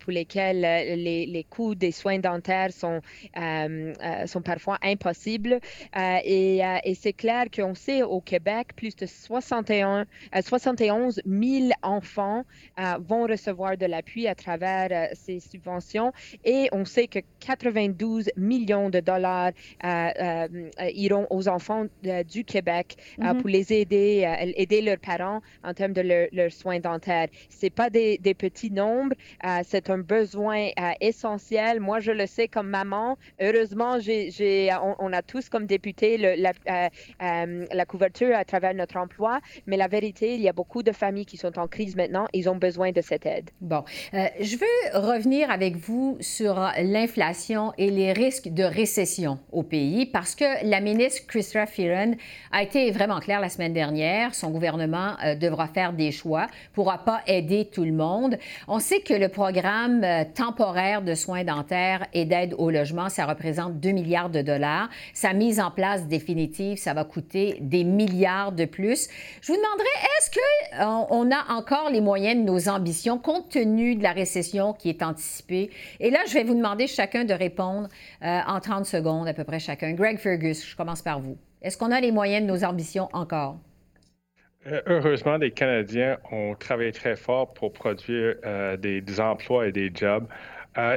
pour 0.00 0.12
lesquelles 0.12 0.60
les, 0.60 1.46
coûts 1.50 1.74
des 1.74 1.92
soins 1.92 2.18
dentaires 2.18 2.72
sont, 2.72 3.00
sont 4.26 4.42
parfois 4.42 4.78
impossibles. 4.82 5.60
et, 6.24 6.60
et 6.84 6.94
c'est 6.94 7.12
clair 7.12 7.44
qu'on 7.54 7.74
sait 7.74 8.02
au 8.02 8.20
Québec, 8.20 8.68
plus 8.74 8.96
de 8.96 9.06
61, 9.06 10.06
71 10.42 11.20
000 11.26 11.70
enfants 11.82 12.44
vont 13.00 13.26
recevoir 13.26 13.76
de 13.76 13.86
l'appui 13.86 14.26
à 14.26 14.34
travers 14.34 14.88
euh, 14.90 15.06
ces 15.14 15.40
subventions 15.40 16.12
et 16.44 16.68
on 16.72 16.84
sait 16.84 17.06
que 17.06 17.20
92 17.40 18.30
millions 18.36 18.90
de 18.90 19.00
dollars 19.00 19.52
euh, 19.84 20.10
euh, 20.20 20.90
iront 20.94 21.26
aux 21.30 21.48
enfants 21.48 21.86
du 22.02 22.44
Québec 22.44 22.96
mm-hmm. 23.18 23.40
pour 23.40 23.48
les 23.48 23.72
aider, 23.72 24.52
aider 24.56 24.82
leurs 24.82 24.98
parents 24.98 25.40
en 25.64 25.74
termes 25.74 25.92
de 25.92 26.28
leurs 26.32 26.52
soins 26.52 26.80
dentaires. 26.80 27.28
C'est 27.48 27.70
pas 27.70 27.90
des, 27.90 28.18
petits 28.38 28.70
nombres, 28.70 29.14
c'est 29.64 29.90
un 29.90 29.98
besoin 29.98 30.68
essentiel. 31.00 31.80
Moi, 31.80 32.00
je 32.00 32.12
le 32.12 32.26
sais 32.26 32.48
comme 32.48 32.68
maman. 32.68 33.16
Heureusement, 33.40 33.98
j'ai, 33.98 34.70
on, 34.98 35.12
a 35.12 35.22
tous 35.22 35.48
comme 35.48 35.66
députés 35.66 36.16
la, 36.18 36.52
la 37.18 37.86
couverture 37.86 38.36
à 38.36 38.44
travers 38.44 38.74
notre 38.74 38.96
emploi, 38.96 39.40
mais 39.66 39.76
la 39.76 39.88
vérité, 39.88 40.34
il 40.34 40.40
y 40.40 40.48
a 40.48 40.52
beaucoup 40.52 40.82
de 40.82 40.92
familles 40.92 41.26
qui 41.26 41.36
sont 41.36 41.58
en 41.58 41.66
crise 41.66 41.96
maintenant. 41.96 42.26
Ils 42.32 42.48
ont 42.48 42.56
besoin 42.56 42.75
de 42.76 43.00
cette 43.00 43.24
aide. 43.24 43.50
Bon, 43.60 43.84
euh, 44.12 44.26
je 44.40 44.56
veux 44.56 45.00
revenir 45.00 45.50
avec 45.50 45.76
vous 45.76 46.18
sur 46.20 46.54
l'inflation 46.82 47.72
et 47.78 47.90
les 47.90 48.12
risques 48.12 48.48
de 48.48 48.62
récession 48.62 49.38
au 49.50 49.62
pays 49.62 50.04
parce 50.04 50.34
que 50.34 50.44
la 50.64 50.80
ministre 50.80 51.26
Christopher 51.26 51.68
Freeland 51.68 52.12
a 52.52 52.62
été 52.62 52.90
vraiment 52.90 53.18
claire 53.20 53.40
la 53.40 53.48
semaine 53.48 53.72
dernière. 53.72 54.34
Son 54.34 54.50
gouvernement 54.50 55.14
euh, 55.24 55.34
devra 55.34 55.68
faire 55.68 55.94
des 55.94 56.12
choix, 56.12 56.48
pourra 56.74 56.98
pas 56.98 57.22
aider 57.26 57.68
tout 57.72 57.84
le 57.84 57.92
monde. 57.92 58.36
On 58.68 58.78
sait 58.78 59.00
que 59.00 59.14
le 59.14 59.28
programme 59.28 60.04
euh, 60.04 60.24
temporaire 60.24 61.00
de 61.02 61.14
soins 61.14 61.44
dentaires 61.44 62.06
et 62.12 62.26
d'aide 62.26 62.54
au 62.58 62.70
logement, 62.70 63.08
ça 63.08 63.24
représente 63.24 63.80
2 63.80 63.90
milliards 63.90 64.30
de 64.30 64.42
dollars. 64.42 64.90
Sa 65.14 65.32
mise 65.32 65.60
en 65.60 65.70
place 65.70 66.06
définitive, 66.06 66.76
ça 66.76 66.92
va 66.92 67.04
coûter 67.04 67.56
des 67.60 67.84
milliards 67.84 68.52
de 68.52 68.66
plus. 68.66 69.08
Je 69.40 69.52
vous 69.52 69.58
demanderais, 69.58 69.86
est-ce 70.18 70.30
qu'on 70.30 71.06
on 71.10 71.30
a 71.30 71.54
encore 71.54 71.90
les 71.90 72.00
moyens 72.00 72.36
de 72.36 72.50
nos 72.50 72.65
ambitions 72.68 73.18
compte 73.18 73.48
tenu 73.48 73.96
de 73.96 74.02
la 74.02 74.12
récession 74.12 74.72
qui 74.72 74.88
est 74.88 75.02
anticipée? 75.02 75.70
Et 76.00 76.10
là, 76.10 76.20
je 76.26 76.34
vais 76.34 76.44
vous 76.44 76.54
demander 76.54 76.86
chacun 76.86 77.24
de 77.24 77.34
répondre 77.34 77.88
euh, 78.22 78.40
en 78.46 78.60
30 78.60 78.86
secondes 78.86 79.28
à 79.28 79.34
peu 79.34 79.44
près 79.44 79.58
chacun. 79.58 79.92
Greg 79.92 80.18
Fergus, 80.18 80.68
je 80.68 80.76
commence 80.76 81.02
par 81.02 81.20
vous. 81.20 81.36
Est-ce 81.62 81.76
qu'on 81.76 81.90
a 81.90 82.00
les 82.00 82.12
moyens 82.12 82.46
de 82.46 82.52
nos 82.52 82.64
ambitions 82.64 83.08
encore? 83.12 83.58
Euh, 84.66 84.80
heureusement, 84.86 85.36
les 85.36 85.50
Canadiens 85.50 86.18
ont 86.32 86.54
travaillé 86.54 86.92
très 86.92 87.16
fort 87.16 87.52
pour 87.54 87.72
produire 87.72 88.34
euh, 88.44 88.76
des, 88.76 89.20
emplois 89.20 89.68
et 89.68 89.72
des 89.72 89.90
jobs. 89.94 90.26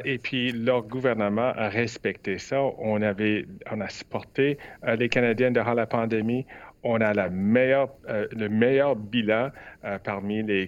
et 0.03 0.17
puis, 0.17 0.51
leur 0.51 0.81
gouvernement 0.83 1.53
a 1.55 1.69
respecté 1.69 2.37
ça. 2.37 2.61
On, 2.79 3.01
avait, 3.01 3.45
on 3.71 3.79
a 3.79 3.87
supporté 3.87 4.57
les 4.97 5.07
Canadiens 5.07 5.51
durant 5.51 5.73
la 5.73 5.85
pandémie 5.85 6.45
on 6.83 7.01
a 7.01 7.13
la 7.13 7.29
meilleure, 7.29 7.89
euh, 8.09 8.27
le 8.31 8.49
meilleur 8.49 8.95
bilan 8.95 9.49
euh, 9.83 9.97
parmi 9.99 10.43
les, 10.43 10.67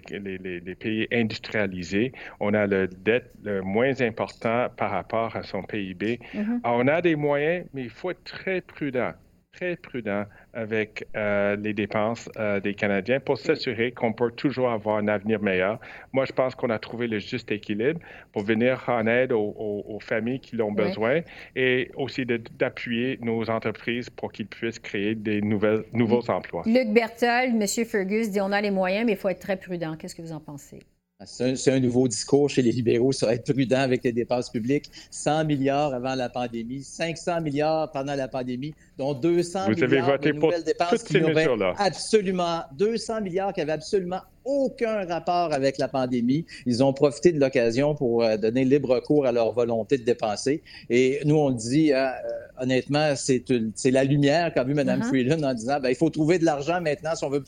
pays 0.79 1.07
industrialisés. 1.11 2.11
On 2.39 2.53
a 2.53 2.67
le 2.67 2.87
dette 2.87 3.31
le 3.43 3.61
moins 3.61 3.99
important 4.01 4.67
par 4.75 4.91
rapport 4.91 5.35
à 5.35 5.43
son 5.43 5.63
PIB. 5.63 6.19
Mm-hmm. 6.33 6.59
on 6.63 6.87
a 6.87 7.01
des 7.01 7.15
moyens, 7.15 7.65
mais 7.73 7.83
il 7.83 7.89
faut 7.89 8.11
être 8.11 8.23
très 8.23 8.61
prudent. 8.61 9.13
Très 9.61 9.75
prudent 9.75 10.25
avec 10.53 11.07
euh, 11.15 11.55
les 11.55 11.73
dépenses 11.73 12.29
euh, 12.37 12.59
des 12.59 12.73
Canadiens 12.73 13.19
pour 13.19 13.37
s'assurer 13.37 13.91
qu'on 13.91 14.13
peut 14.13 14.31
toujours 14.31 14.69
avoir 14.69 14.97
un 14.97 15.07
avenir 15.07 15.41
meilleur. 15.41 15.79
Moi, 16.13 16.25
je 16.25 16.31
pense 16.31 16.55
qu'on 16.55 16.69
a 16.69 16.79
trouvé 16.79 17.07
le 17.07 17.19
juste 17.19 17.51
équilibre 17.51 17.99
pour 18.31 18.43
venir 18.43 18.83
en 18.87 19.05
aide 19.07 19.31
aux, 19.31 19.99
familles 20.01 20.39
qui 20.39 20.55
l'ont 20.55 20.71
besoin 20.71 21.21
et 21.55 21.91
aussi 21.95 22.25
d'appuyer 22.25 23.19
nos 23.21 23.49
entreprises 23.49 24.09
pour 24.09 24.31
qu'ils 24.31 24.47
puissent 24.47 24.79
créer 24.79 25.15
des 25.15 25.41
nouvelles, 25.41 25.83
nouveaux 25.93 26.27
emplois. 26.29 26.63
Luc 26.65 26.89
Berthold, 26.89 27.61
M. 27.61 27.85
Fergus 27.85 28.31
dit 28.31 28.41
on 28.41 28.51
a 28.51 28.61
les 28.61 28.71
moyens, 28.71 29.05
mais 29.05 29.13
il 29.13 29.17
faut 29.17 29.29
être 29.29 29.39
très 29.39 29.57
prudent. 29.57 29.95
Qu'est-ce 29.95 30.15
que 30.15 30.21
vous 30.21 30.33
en 30.33 30.39
pensez? 30.39 30.79
C'est 31.25 31.71
un, 31.71 31.79
nouveau 31.79 32.07
discours 32.07 32.49
chez 32.49 32.61
les 32.61 32.71
libéraux 32.71 33.11
sur 33.11 33.29
être 33.29 33.53
prudent 33.53 33.79
avec 33.79 34.03
les 34.03 34.11
dépenses 34.11 34.49
publiques. 34.49 34.89
100 35.11 35.45
milliards 35.45 35.93
avant 35.93 36.15
la 36.15 36.29
pandémie, 36.29 36.83
500 36.83 37.41
milliards 37.41 37.91
pendant 37.91 38.15
la 38.15 38.27
pandémie, 38.27 38.73
dont 38.97 39.13
200 39.13 39.69
milliards 39.69 40.19
de 40.19 40.31
nouvelles 40.31 40.63
dépenses 40.63 41.03
qui 41.03 41.21
n'auraient 41.21 41.47
absolument 41.77 42.63
200 42.73 43.21
milliards 43.21 43.53
qui 43.53 43.61
avaient 43.61 43.71
absolument 43.71 44.21
aucun 44.45 45.05
rapport 45.05 45.53
avec 45.53 45.77
la 45.77 45.87
pandémie. 45.87 46.45
Ils 46.65 46.83
ont 46.83 46.93
profité 46.93 47.31
de 47.31 47.39
l'occasion 47.39 47.95
pour 47.95 48.23
euh, 48.23 48.37
donner 48.37 48.65
libre 48.65 48.99
cours 48.99 49.25
à 49.25 49.31
leur 49.31 49.53
volonté 49.53 49.97
de 49.97 50.03
dépenser. 50.03 50.61
Et 50.89 51.19
nous, 51.25 51.35
on 51.35 51.51
dit, 51.51 51.93
hein, 51.93 52.11
euh, 52.25 52.63
honnêtement, 52.63 53.13
c'est 53.15 53.91
la 53.91 54.03
lumière 54.03 54.53
qu'a 54.53 54.63
vu 54.63 54.73
Mme 54.73 55.01
uh-huh. 55.01 55.07
Freeland 55.07 55.43
en 55.43 55.53
disant 55.53 55.79
ben, 55.79 55.89
il 55.89 55.95
faut 55.95 56.09
trouver 56.09 56.39
de 56.39 56.45
l'argent 56.45 56.81
maintenant 56.81 57.15
si 57.15 57.23
on 57.23 57.29
veut 57.29 57.43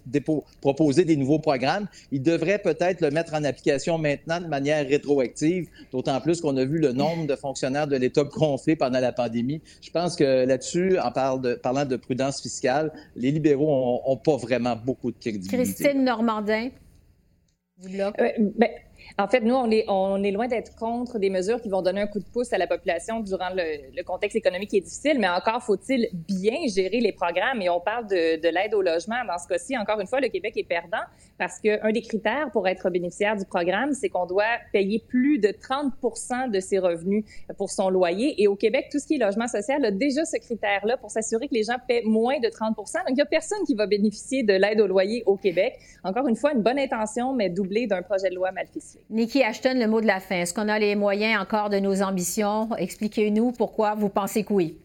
proposer 0.62 1.06
des 1.06 1.16
nouveaux 1.16 1.40
programmes. 1.40 1.88
Ils 2.12 2.22
devraient 2.22 2.60
peut-être 2.60 3.02
le 3.02 3.12
mettre 3.12 3.34
en 3.34 3.44
application 3.44 3.98
maintenant 3.98 4.40
de 4.40 4.48
manière 4.48 4.86
rétroactive, 4.88 5.68
d'autant 5.92 6.20
plus 6.22 6.42
qu'on 6.42 6.58
a 6.58 6.66
vu 6.66 6.80
le 6.80 6.92
nombre 6.92 7.28
de 7.28 7.36
fonctionnaires 7.36 7.88
de 7.88 7.96
l'État 7.96 8.24
gonfler 8.24 8.76
pendant 8.76 9.00
la 9.00 9.12
pandémie. 9.12 9.62
Je 9.82 9.90
pense 9.90 10.16
que 10.16 10.46
là-dessus, 10.46 10.98
en 11.00 11.12
parlant 11.12 11.86
de 11.86 11.96
prudence 11.96 12.42
fiscale, 12.42 12.92
les 13.16 13.32
libéraux 13.32 14.02
n'ont 14.08 14.18
pas 14.18 14.38
vraiment 14.38 14.76
beaucoup 14.76 15.12
de 15.12 15.18
crédibilité. 15.18 15.58
Christine 15.58 16.04
Normandin. 16.04 16.70
Ben, 17.78 18.70
en 19.18 19.28
fait, 19.28 19.42
nous, 19.42 19.54
on 19.54 19.70
est, 20.24 20.32
loin 20.32 20.48
d'être 20.48 20.76
contre 20.76 21.20
des 21.20 21.30
mesures 21.30 21.62
qui 21.62 21.70
vont 21.70 21.82
donner 21.82 22.02
un 22.02 22.08
coup 22.08 22.20
de 22.20 22.26
pouce 22.26 22.52
à 22.52 22.58
la 22.58 22.68
population 22.68 23.20
durant 23.20 23.50
le, 23.56 24.04
contexte 24.04 24.36
économique 24.36 24.72
qui 24.72 24.78
est 24.78 24.82
difficile, 24.82 25.20
mais 25.20 25.30
encore 25.30 25.62
faut-il 25.64 26.10
bien 26.14 26.68
gérer 26.68 27.00
les 27.00 27.12
programmes. 27.12 27.62
Et 27.62 27.70
on 27.70 27.80
parle 27.80 28.08
de, 28.08 28.42
de 28.42 28.50
l'aide 28.50 28.74
au 28.74 28.82
logement. 28.82 29.24
Dans 29.28 29.38
ce 29.38 29.48
cas-ci, 29.48 29.78
encore 29.78 30.00
une 30.00 30.08
fois, 30.08 30.20
le 30.20 30.28
Québec 30.30 30.58
est 30.58 30.68
perdant 30.68 31.04
parce 31.38 31.60
qu'un 31.60 31.92
des 31.92 32.02
critères 32.02 32.50
pour 32.52 32.68
être 32.68 32.90
bénéficiaire 32.90 33.36
du 33.36 33.46
programme, 33.46 33.94
c'est 33.94 34.10
qu'on 34.10 34.26
doit 34.26 34.44
payer 34.72 35.04
plus 35.08 35.40
de 35.40 35.50
30% 35.50 36.50
de 36.50 36.60
ses 36.60 36.80
revenus 36.80 37.24
pour 37.58 37.70
son 37.70 37.90
loyer. 37.90 38.42
Et 38.42 38.48
au 38.48 38.56
Québec, 38.56 38.88
tout 38.92 39.00
ce 39.00 39.08
qui 39.08 39.16
est 39.16 39.24
logement 39.24 39.48
social 39.48 39.86
a 39.86 39.92
déjà 39.92 40.26
ce 40.26 40.38
critère-là 40.38 40.98
pour 40.98 41.12
s'assurer 41.12 41.48
que 41.48 41.54
les 41.54 41.64
gens 41.64 41.78
paient 41.88 42.04
moins 42.04 42.40
de 42.40 42.48
30% 42.48 42.76
Donc, 42.76 43.10
il 43.10 43.14
n'y 43.16 43.22
a 43.22 43.26
personne 43.26 43.64
qui 43.66 43.76
va 43.76 43.86
bénéficier 43.86 44.44
de 44.44 44.54
l'aide 44.54 44.82
au 44.82 44.88
loyer 44.88 45.24
au 45.26 45.38
Québec. 45.38 45.78
Encore 46.04 46.28
une 46.28 46.36
fois, 46.36 46.54
une 46.54 46.62
bonne 46.62 46.80
intention, 46.80 47.34
mais 47.34 47.50
doublée 47.50 47.88
d'un 47.88 48.02
projet 48.02 48.30
de 48.30 48.36
loi 48.36 48.52
mal. 48.52 48.64
Nikki 49.10 49.44
Ashton, 49.44 49.76
le 49.76 49.88
mot 49.88 50.02
de 50.02 50.08
la 50.08 50.20
fin. 50.20 50.36
Est-ce 50.36 50.54
qu'on 50.54 50.70
a 50.70 50.80
les 50.80 50.96
moyens 50.96 51.42
encore 51.42 51.70
de 51.70 51.80
nos 51.80 52.02
ambitions? 52.02 52.70
Expliquez-nous 52.78 53.52
pourquoi 53.52 53.96
vous 53.96 54.10
pensez 54.10 54.44
que 54.44 54.54
oui. 54.54 54.78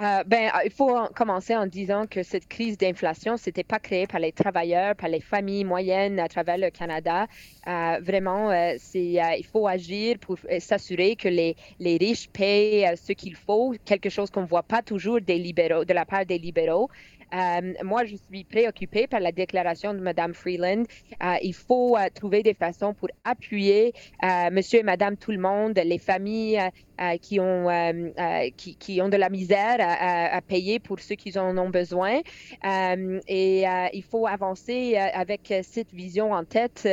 Euh, 0.00 0.24
ben, 0.26 0.50
euh, 0.54 0.58
il 0.64 0.70
faut 0.70 0.96
commencer 1.14 1.54
en 1.54 1.66
disant 1.66 2.06
que 2.06 2.22
cette 2.22 2.48
crise 2.48 2.78
d'inflation, 2.78 3.36
ce 3.36 3.50
n'était 3.50 3.62
pas 3.62 3.78
créé 3.78 4.06
par 4.06 4.20
les 4.20 4.32
travailleurs, 4.32 4.96
par 4.96 5.08
les 5.08 5.20
familles 5.20 5.64
moyennes 5.64 6.18
à 6.18 6.28
travers 6.28 6.56
le 6.56 6.70
Canada. 6.70 7.26
Euh, 7.68 7.98
vraiment, 8.02 8.50
c'est, 8.78 9.20
il 9.38 9.44
faut 9.44 9.68
agir 9.68 10.18
pour 10.18 10.38
s'assurer 10.58 11.14
que 11.14 11.28
les, 11.28 11.56
les 11.78 11.98
riches 11.98 12.28
payent 12.30 12.96
ce 12.96 13.12
qu'il 13.12 13.36
faut, 13.36 13.74
quelque 13.84 14.08
chose 14.08 14.30
qu'on 14.30 14.42
ne 14.42 14.46
voit 14.46 14.62
pas 14.62 14.82
toujours 14.82 15.20
des 15.20 15.38
libéraux, 15.38 15.84
de 15.84 15.92
la 15.92 16.06
part 16.06 16.24
des 16.24 16.38
libéraux. 16.38 16.88
Euh, 17.32 17.72
moi, 17.82 18.04
je 18.04 18.16
suis 18.16 18.44
préoccupée 18.44 19.06
par 19.06 19.20
la 19.20 19.32
déclaration 19.32 19.94
de 19.94 20.00
Mme 20.00 20.34
Freeland. 20.34 20.84
Euh, 21.22 21.34
il 21.42 21.54
faut 21.54 21.96
euh, 21.96 22.08
trouver 22.14 22.42
des 22.42 22.54
façons 22.54 22.94
pour 22.94 23.08
appuyer 23.24 23.92
Monsieur 24.50 24.80
et 24.80 24.82
Madame 24.82 25.16
tout 25.16 25.30
le 25.32 25.38
monde, 25.38 25.80
les 25.84 25.98
familles 25.98 26.60
qui, 27.20 27.40
ont, 27.40 27.68
qui, 28.56 28.76
qui, 28.76 29.00
ont 29.02 29.08
de 29.08 29.16
la 29.16 29.28
misère 29.28 29.76
à, 29.80 30.40
payer 30.42 30.78
pour 30.78 31.00
ceux 31.00 31.14
qui 31.14 31.36
en 31.38 31.56
ont 31.58 31.70
besoin. 31.70 32.20
et 32.64 33.64
il 33.92 34.02
faut 34.02 34.26
avancer 34.26 34.96
avec 34.96 35.52
cette 35.62 35.92
vision 35.92 36.32
en 36.32 36.44
tête. 36.44 36.88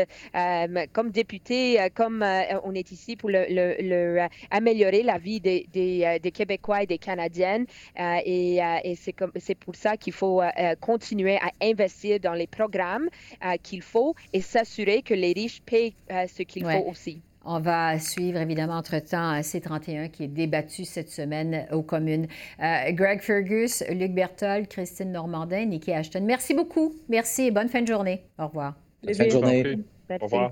comme 0.93 1.11
député, 1.11 1.89
comme 1.95 2.25
on 2.63 2.73
est 2.73 2.91
ici 2.91 3.15
pour 3.15 3.29
le, 3.29 3.45
le, 3.49 4.27
améliorer 4.51 5.03
la 5.03 5.17
vie 5.17 5.39
des, 5.39 5.67
des, 5.71 6.19
des, 6.21 6.31
Québécois 6.31 6.83
et 6.83 6.87
des 6.87 6.97
Canadiennes. 6.97 7.65
et, 7.97 8.59
et 8.83 8.95
c'est 8.95 9.55
pour 9.55 9.75
ça 9.75 9.97
qu'il 9.97 10.13
faut 10.13 10.41
euh, 10.41 10.49
euh, 10.59 10.75
continuer 10.79 11.37
à 11.37 11.51
investir 11.61 12.19
dans 12.19 12.33
les 12.33 12.47
programmes 12.47 13.09
euh, 13.45 13.55
qu'il 13.61 13.81
faut 13.81 14.15
et 14.33 14.41
s'assurer 14.41 15.01
que 15.01 15.13
les 15.13 15.33
riches 15.33 15.61
payent 15.61 15.95
ce 16.09 16.43
qu'il 16.43 16.63
faut 16.65 16.89
aussi. 16.89 17.21
On 17.45 17.59
va 17.59 17.97
suivre 17.99 18.39
évidemment 18.39 18.75
entre-temps 18.75 19.39
C31 19.39 20.11
qui 20.11 20.25
est 20.25 20.27
débattu 20.27 20.85
cette 20.85 21.09
semaine 21.09 21.65
aux 21.71 21.81
communes. 21.81 22.27
Greg 22.59 23.21
Fergus, 23.21 23.83
Luc 23.89 24.13
Berthold, 24.13 24.67
Christine 24.67 25.11
Normandin, 25.11 25.65
Nikki 25.65 25.93
Ashton. 25.93 26.23
Merci 26.25 26.53
beaucoup. 26.53 26.93
Merci 27.07 27.43
et 27.43 27.51
bonne 27.51 27.69
fin 27.69 27.81
de 27.81 27.87
journée. 27.87 28.23
Au 28.37 28.47
revoir. 28.47 28.75
Bonne 29.03 29.15
fin 29.15 29.25
de 29.25 29.29
journée. 29.29 29.79
Au 30.09 30.25
revoir. 30.25 30.51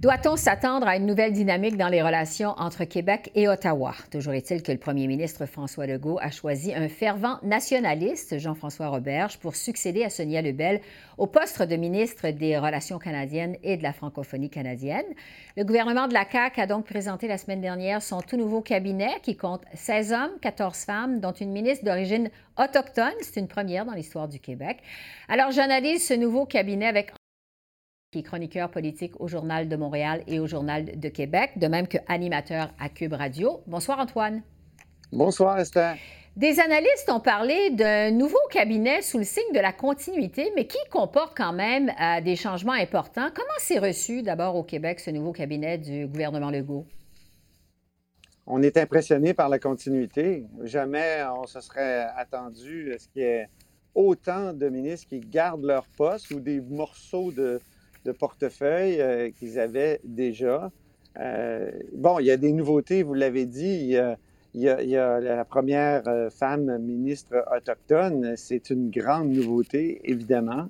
Doit-on 0.00 0.36
s'attendre 0.36 0.86
à 0.86 0.94
une 0.94 1.06
nouvelle 1.06 1.32
dynamique 1.32 1.76
dans 1.76 1.88
les 1.88 2.02
relations 2.02 2.50
entre 2.56 2.84
Québec 2.84 3.32
et 3.34 3.48
Ottawa? 3.48 3.96
Toujours 4.12 4.32
est-il 4.32 4.62
que 4.62 4.70
le 4.70 4.78
premier 4.78 5.08
ministre 5.08 5.44
François 5.44 5.88
Legault 5.88 6.20
a 6.22 6.30
choisi 6.30 6.72
un 6.72 6.88
fervent 6.88 7.40
nationaliste, 7.42 8.38
Jean-François 8.38 8.90
Roberge, 8.90 9.40
pour 9.40 9.56
succéder 9.56 10.04
à 10.04 10.08
Sonia 10.08 10.40
Lebel 10.40 10.80
au 11.16 11.26
poste 11.26 11.64
de 11.64 11.74
ministre 11.74 12.30
des 12.30 12.56
Relations 12.58 13.00
canadiennes 13.00 13.56
et 13.64 13.76
de 13.76 13.82
la 13.82 13.92
francophonie 13.92 14.50
canadienne. 14.50 15.02
Le 15.56 15.64
gouvernement 15.64 16.06
de 16.06 16.14
la 16.14 16.30
CAQ 16.30 16.60
a 16.60 16.66
donc 16.68 16.86
présenté 16.86 17.26
la 17.26 17.36
semaine 17.36 17.60
dernière 17.60 18.00
son 18.00 18.20
tout 18.20 18.36
nouveau 18.36 18.60
cabinet 18.60 19.16
qui 19.24 19.36
compte 19.36 19.62
16 19.74 20.12
hommes, 20.12 20.38
14 20.40 20.78
femmes, 20.78 21.18
dont 21.18 21.32
une 21.32 21.50
ministre 21.50 21.84
d'origine 21.84 22.30
autochtone. 22.56 23.14
C'est 23.20 23.40
une 23.40 23.48
première 23.48 23.84
dans 23.84 23.94
l'histoire 23.94 24.28
du 24.28 24.38
Québec. 24.38 24.78
Alors, 25.28 25.50
j'analyse 25.50 26.06
ce 26.06 26.14
nouveau 26.14 26.46
cabinet 26.46 26.86
avec 26.86 27.10
qui 28.10 28.20
est 28.20 28.22
chroniqueur 28.22 28.70
politique 28.70 29.12
au 29.20 29.28
Journal 29.28 29.68
de 29.68 29.76
Montréal 29.76 30.22
et 30.26 30.40
au 30.40 30.46
Journal 30.46 30.98
de 30.98 31.08
Québec, 31.10 31.50
de 31.56 31.66
même 31.66 31.86
que 31.86 31.98
animateur 32.08 32.70
à 32.80 32.88
Cube 32.88 33.12
Radio. 33.12 33.60
Bonsoir 33.66 33.98
Antoine. 33.98 34.42
Bonsoir 35.12 35.58
Esther. 35.58 35.96
Des 36.34 36.58
analystes 36.58 37.10
ont 37.10 37.20
parlé 37.20 37.68
d'un 37.68 38.10
nouveau 38.10 38.38
cabinet 38.50 39.02
sous 39.02 39.18
le 39.18 39.24
signe 39.24 39.52
de 39.52 39.60
la 39.60 39.74
continuité, 39.74 40.50
mais 40.56 40.66
qui 40.66 40.78
comporte 40.90 41.36
quand 41.36 41.52
même 41.52 41.90
euh, 42.00 42.22
des 42.22 42.34
changements 42.34 42.72
importants. 42.72 43.28
Comment 43.34 43.58
s'est 43.58 43.78
reçu 43.78 44.22
d'abord 44.22 44.56
au 44.56 44.62
Québec 44.62 45.00
ce 45.00 45.10
nouveau 45.10 45.32
cabinet 45.32 45.76
du 45.76 46.06
gouvernement 46.06 46.50
Legault? 46.50 46.86
On 48.46 48.62
est 48.62 48.78
impressionné 48.78 49.34
par 49.34 49.50
la 49.50 49.58
continuité. 49.58 50.46
Jamais 50.62 51.22
on 51.36 51.46
se 51.46 51.60
serait 51.60 52.06
attendu 52.16 52.90
à 52.94 52.98
ce 52.98 53.06
qu'il 53.08 53.20
y 53.20 53.26
ait 53.26 53.50
autant 53.94 54.54
de 54.54 54.70
ministres 54.70 55.08
qui 55.08 55.20
gardent 55.20 55.66
leur 55.66 55.86
poste 55.88 56.30
ou 56.30 56.40
des 56.40 56.62
morceaux 56.62 57.32
de, 57.32 57.60
de 58.08 58.12
portefeuille 58.12 59.00
euh, 59.00 59.30
qu'ils 59.30 59.60
avaient 59.60 60.00
déjà. 60.02 60.70
Euh, 61.18 61.70
bon, 61.94 62.18
il 62.18 62.26
y 62.26 62.30
a 62.30 62.36
des 62.36 62.52
nouveautés, 62.52 63.02
vous 63.02 63.14
l'avez 63.14 63.44
dit. 63.44 63.94
Il 64.54 64.62
y, 64.62 64.96
a, 64.96 65.20
la 65.20 65.44
première 65.44 66.08
euh, 66.08 66.30
femme 66.30 66.78
ministre 66.78 67.44
autochtone. 67.54 68.34
C'est 68.36 68.70
une 68.70 68.90
grande 68.90 69.30
nouveauté, 69.30 70.00
évidemment. 70.04 70.68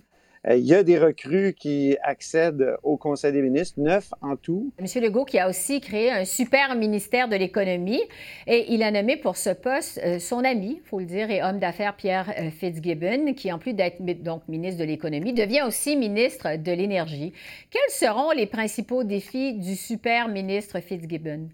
Il 0.56 0.64
y 0.64 0.74
a 0.74 0.82
des 0.82 0.98
recrues 0.98 1.54
qui 1.54 1.96
accèdent 2.02 2.76
au 2.82 2.96
Conseil 2.96 3.32
des 3.32 3.42
ministres, 3.42 3.80
neuf 3.80 4.10
en 4.22 4.36
tout. 4.36 4.72
M. 4.78 4.86
Legault 5.02 5.24
qui 5.24 5.38
a 5.38 5.48
aussi 5.48 5.80
créé 5.80 6.10
un 6.10 6.24
super 6.24 6.74
ministère 6.74 7.28
de 7.28 7.36
l'économie 7.36 8.02
et 8.46 8.72
il 8.72 8.82
a 8.82 8.90
nommé 8.90 9.16
pour 9.16 9.36
ce 9.36 9.50
poste 9.50 10.00
son 10.18 10.44
ami, 10.44 10.80
il 10.82 10.88
faut 10.88 11.00
le 11.00 11.06
dire, 11.06 11.30
et 11.30 11.42
homme 11.42 11.58
d'affaires 11.58 11.96
Pierre 11.96 12.32
Fitzgibbon, 12.58 13.34
qui 13.34 13.52
en 13.52 13.58
plus 13.58 13.74
d'être 13.74 14.02
donc 14.22 14.46
ministre 14.48 14.80
de 14.80 14.84
l'économie, 14.84 15.32
devient 15.32 15.62
aussi 15.66 15.96
ministre 15.96 16.56
de 16.56 16.72
l'énergie. 16.72 17.32
Quels 17.70 17.90
seront 17.90 18.30
les 18.30 18.46
principaux 18.46 19.04
défis 19.04 19.54
du 19.54 19.74
super 19.74 20.28
ministre 20.28 20.80
Fitzgibbon? 20.80 21.48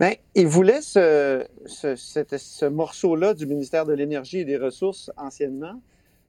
Bien, 0.00 0.14
il 0.34 0.46
voulait 0.46 0.80
ce, 0.80 1.46
ce 1.66 2.64
morceau-là 2.64 3.34
du 3.34 3.46
ministère 3.46 3.86
de 3.86 3.92
l'Énergie 3.92 4.38
et 4.38 4.44
des 4.44 4.56
Ressources 4.56 5.12
anciennement 5.16 5.80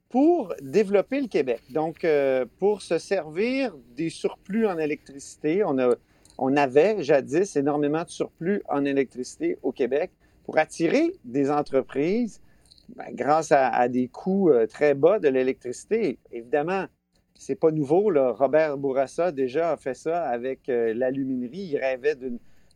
pour 0.10 0.54
développer 0.62 1.22
le 1.22 1.28
Québec. 1.28 1.62
Donc, 1.72 2.04
euh, 2.04 2.46
pour 2.60 2.82
se 2.82 2.98
servir 2.98 3.76
des 3.96 4.10
surplus 4.10 4.68
en 4.68 4.78
électricité, 4.78 5.64
on, 5.64 6.56
avait 6.58 7.04
jadis 7.04 7.56
énormément 7.56 8.04
de 8.04 8.10
surplus 8.10 8.62
en 8.70 8.86
électricité 8.86 9.58
au 9.64 9.72
Québec 9.72 10.12
pour 10.44 10.58
attirer 10.58 11.12
des 11.24 11.50
entreprises 11.50 12.42
ben, 12.90 13.06
grâce 13.14 13.52
à, 13.52 13.88
des 13.88 14.08
coûts 14.08 14.52
euh, 14.52 14.68
très 14.68 14.94
bas 14.94 15.18
de 15.18 15.28
l'électricité. 15.28 16.20
Évidemment, 16.32 16.86
c'est 17.34 17.60
pas 17.60 17.72
nouveau. 17.72 18.12
Robert 18.14 18.78
Bourassa 18.78 19.32
déjà 19.32 19.72
a 19.72 19.78
fait 19.78 19.96
ça 19.96 20.24
avec 20.24 20.70
euh, 20.70 20.94
l'aluminerie. 20.94 21.72
Il 21.72 21.78
rêvait 21.78 22.16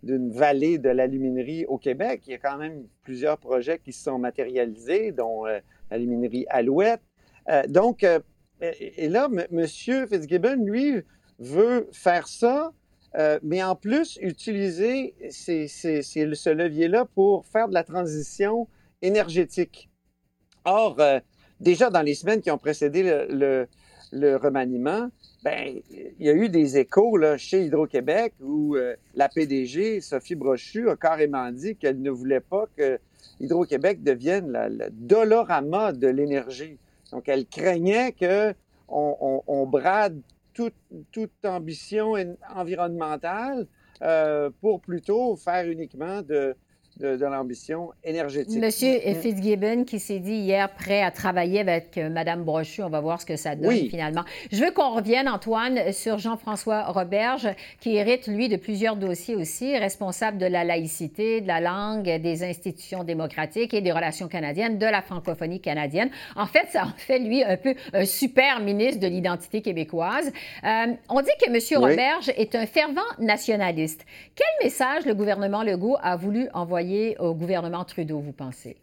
d'une 0.01 0.31
vallée 0.31 0.79
de 0.79 0.89
l'aluminerie 0.89 1.65
au 1.67 1.77
Québec. 1.77 2.23
Il 2.25 2.31
y 2.31 2.33
a 2.33 2.39
quand 2.39 2.57
même 2.57 2.87
plusieurs 3.03 3.37
projets 3.37 3.77
qui 3.77 3.93
se 3.93 4.03
sont 4.03 4.17
matérialisés, 4.17 5.11
dont 5.11 5.45
l'aluminerie 5.91 6.45
Alouette. 6.49 7.01
Donc, 7.67 8.05
et 8.61 9.09
là, 9.09 9.29
M. 9.51 9.67
Fitzgibbon, 9.67 10.63
lui, 10.65 11.01
veut 11.39 11.87
faire 11.91 12.27
ça, 12.27 12.71
mais 13.43 13.63
en 13.63 13.75
plus 13.75 14.17
utiliser 14.21 15.15
ce 15.29 16.49
levier-là 16.49 17.05
pour 17.05 17.45
faire 17.45 17.69
de 17.69 17.73
la 17.73 17.83
transition 17.83 18.67
énergétique. 19.01 19.89
Or, 20.65 20.97
déjà 21.59 21.89
dans 21.89 22.01
les 22.01 22.15
semaines 22.15 22.41
qui 22.41 22.51
ont 22.51 22.57
précédé 22.57 23.03
le, 23.03 23.67
remaniement, 24.37 25.09
ben, 25.43 25.79
il 25.89 26.25
y 26.25 26.29
a 26.29 26.33
eu 26.33 26.49
des 26.49 26.77
échos 26.77 27.15
là, 27.15 27.37
chez 27.37 27.65
Hydro-Québec 27.65 28.33
où 28.41 28.75
euh, 28.75 28.95
la 29.15 29.29
PDG, 29.29 30.01
Sophie 30.01 30.35
Brochu, 30.35 30.89
a 30.89 30.95
carrément 30.95 31.51
dit 31.51 31.75
qu'elle 31.75 32.01
ne 32.01 32.09
voulait 32.09 32.41
pas 32.41 32.65
que 32.75 32.99
Hydro-Québec 33.39 34.03
devienne 34.03 34.51
le 34.51 34.89
dolorama 34.91 35.93
de 35.93 36.07
l'énergie. 36.07 36.77
Donc, 37.11 37.27
elle 37.27 37.45
craignait 37.45 38.11
qu'on 38.13 38.55
on, 38.87 39.65
brade 39.67 40.21
toute, 40.53 40.75
toute 41.11 41.45
ambition 41.45 42.13
environnementale 42.53 43.67
euh, 44.01 44.49
pour 44.61 44.81
plutôt 44.81 45.35
faire 45.35 45.67
uniquement 45.67 46.21
de, 46.21 46.55
de, 46.99 47.25
l'ambition 47.25 47.91
énergétique. 48.03 48.59
Monsieur 48.59 48.99
Fitzgibbon 49.21 49.83
qui 49.85 49.99
s'est 49.99 50.19
dit 50.19 50.33
hier 50.33 50.69
prêt 50.73 51.01
à 51.01 51.11
travailler 51.11 51.61
avec 51.61 51.97
euh, 51.97 52.09
Mme 52.09 52.43
Brochu. 52.43 52.83
On 52.83 52.89
va 52.89 52.99
voir 52.99 53.21
ce 53.21 53.25
que 53.25 53.35
ça 53.35 53.55
donne 53.55 53.89
finalement. 53.89 54.23
Je 54.51 54.63
veux 54.63 54.71
qu'on 54.71 54.89
revienne, 54.95 55.29
Antoine, 55.29 55.91
sur 55.93 56.17
Jean-François 56.17 56.83
Roberge, 56.85 57.47
qui 57.79 57.95
hérite, 57.95 58.27
lui, 58.27 58.49
de 58.49 58.57
plusieurs 58.57 58.95
dossiers 58.95 59.35
aussi, 59.35 59.77
responsable 59.77 60.37
de 60.37 60.45
la 60.45 60.63
laïcité, 60.63 61.41
de 61.41 61.47
la 61.47 61.61
langue, 61.61 62.21
des 62.21 62.43
institutions 62.43 63.03
démocratiques 63.03 63.73
et 63.73 63.81
des 63.81 63.91
relations 63.91 64.27
canadiennes, 64.27 64.77
de 64.77 64.85
la 64.85 65.01
francophonie 65.01 65.61
canadienne. 65.61 66.09
En 66.35 66.45
fait, 66.45 66.67
ça 66.69 66.83
en 66.83 66.97
fait, 66.97 67.19
lui, 67.19 67.43
un 67.43 67.57
peu 67.57 67.75
un 67.93 68.05
super 68.05 68.59
ministre 68.59 68.99
de 68.99 69.07
l'identité 69.07 69.61
québécoise. 69.61 70.31
Euh, 70.63 70.93
on 71.09 71.21
dit 71.21 71.29
que 71.39 71.49
M. 71.49 71.81
Roberge 71.81 72.29
est 72.35 72.55
un 72.55 72.65
fervent 72.65 73.01
nationaliste. 73.19 74.05
Quel 74.35 74.65
message 74.65 75.05
le 75.05 75.13
gouvernement 75.13 75.63
Legault 75.63 75.97
a 76.01 76.15
voulu 76.15 76.47
envoyer 76.53 76.88
au 77.19 77.33
gouvernement 77.33 77.83
Trudeau, 77.85 78.19
vous 78.19 78.33
pensez? 78.33 78.77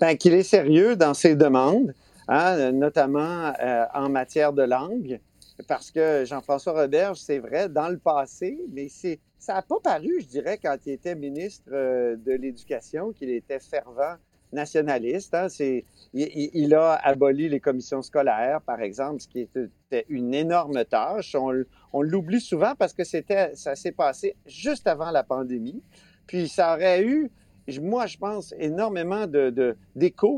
Ben, 0.00 0.16
qu'il 0.16 0.34
est 0.34 0.42
sérieux 0.42 0.96
dans 0.96 1.14
ses 1.14 1.34
demandes, 1.36 1.94
hein, 2.28 2.72
notamment 2.72 3.52
euh, 3.60 3.84
en 3.94 4.08
matière 4.08 4.52
de 4.52 4.62
langue, 4.62 5.20
parce 5.68 5.90
que 5.90 6.24
Jean-François 6.24 6.72
Roberge, 6.72 7.18
c'est 7.18 7.38
vrai, 7.38 7.68
dans 7.68 7.88
le 7.88 7.98
passé, 7.98 8.58
mais 8.72 8.88
c'est, 8.88 9.20
ça 9.38 9.54
n'a 9.54 9.62
pas 9.62 9.80
paru, 9.82 10.20
je 10.20 10.26
dirais, 10.26 10.58
quand 10.62 10.76
il 10.86 10.92
était 10.92 11.14
ministre 11.14 11.70
euh, 11.72 12.16
de 12.16 12.32
l'Éducation, 12.32 13.12
qu'il 13.12 13.30
était 13.30 13.60
fervent 13.60 14.16
nationaliste. 14.52 15.34
Hein. 15.34 15.48
c'est, 15.48 15.84
il, 16.12 16.74
a 16.74 16.94
aboli 16.94 17.48
les 17.48 17.60
commissions 17.60 18.02
scolaires, 18.02 18.60
par 18.62 18.80
exemple, 18.80 19.20
ce 19.20 19.28
qui 19.28 19.40
était 19.40 20.06
une 20.08 20.32
énorme 20.32 20.84
tâche. 20.84 21.34
On, 21.34 21.52
on 21.92 22.02
l'oublie 22.02 22.40
souvent 22.40 22.74
parce 22.78 22.92
que 22.92 23.04
c'était, 23.04 23.54
ça 23.54 23.74
s'est 23.74 23.92
passé 23.92 24.36
juste 24.46 24.86
avant 24.86 25.10
la 25.10 25.24
pandémie. 25.24 25.82
Puis 26.26 26.48
ça 26.48 26.74
aurait 26.74 27.04
eu, 27.04 27.30
moi, 27.80 28.06
je 28.06 28.18
pense, 28.18 28.54
énormément 28.58 29.26
de, 29.26 29.76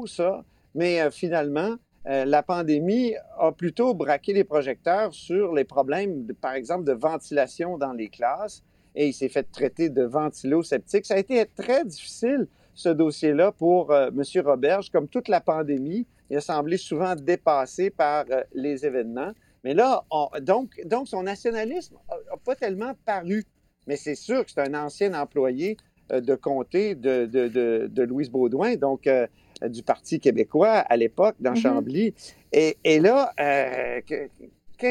ça. 0.06 0.44
Mais 0.74 1.00
euh, 1.00 1.10
finalement, 1.10 1.76
euh, 2.06 2.24
la 2.24 2.42
pandémie 2.42 3.14
a 3.38 3.50
plutôt 3.52 3.94
braqué 3.94 4.32
les 4.32 4.44
projecteurs 4.44 5.12
sur 5.12 5.54
les 5.54 5.64
problèmes, 5.64 6.26
par 6.40 6.52
exemple, 6.52 6.84
de 6.84 6.92
ventilation 6.92 7.78
dans 7.78 7.92
les 7.92 8.08
classes. 8.08 8.62
Et 8.94 9.08
il 9.08 9.12
s'est 9.12 9.28
fait 9.28 9.44
traiter 9.44 9.90
de 9.90 10.02
ventilo-sceptique. 10.02 11.04
Ça 11.06 11.14
a 11.14 11.18
été 11.18 11.44
très 11.54 11.84
difficile, 11.84 12.46
ce 12.74 12.88
dossier-là, 12.88 13.52
pour 13.52 13.90
euh, 13.90 14.08
M. 14.08 14.22
Roberge. 14.44 14.90
Comme 14.90 15.08
toute 15.08 15.28
la 15.28 15.40
pandémie, 15.40 16.06
il 16.30 16.36
a 16.36 16.40
semblé 16.40 16.76
souvent 16.76 17.14
dépassé 17.14 17.90
par 17.90 18.24
les 18.52 18.84
événements. 18.84 19.32
Mais 19.64 19.74
là, 19.74 20.04
donc, 20.42 20.80
donc, 20.84 21.08
son 21.08 21.22
nationalisme 21.22 21.96
n'a 22.08 22.36
pas 22.44 22.54
tellement 22.54 22.92
paru 23.04 23.44
mais 23.86 23.96
c'est 23.96 24.14
sûr 24.14 24.44
que 24.44 24.50
c'est 24.50 24.60
un 24.60 24.74
ancien 24.74 25.14
employé 25.14 25.76
euh, 26.12 26.20
de 26.20 26.36
comté 26.36 26.94
de, 26.94 27.26
de, 27.26 27.48
de, 27.88 28.02
Louise 28.04 28.30
Baudouin, 28.30 28.76
donc 28.76 29.08
euh, 29.08 29.26
du 29.68 29.82
Parti 29.82 30.20
québécois 30.20 30.74
à 30.74 30.96
l'époque, 30.96 31.34
dans 31.40 31.52
mm-hmm. 31.52 31.62
Chambly. 31.62 32.14
Et, 32.52 32.76
et 32.84 33.00
là, 33.00 33.32
euh, 33.40 34.00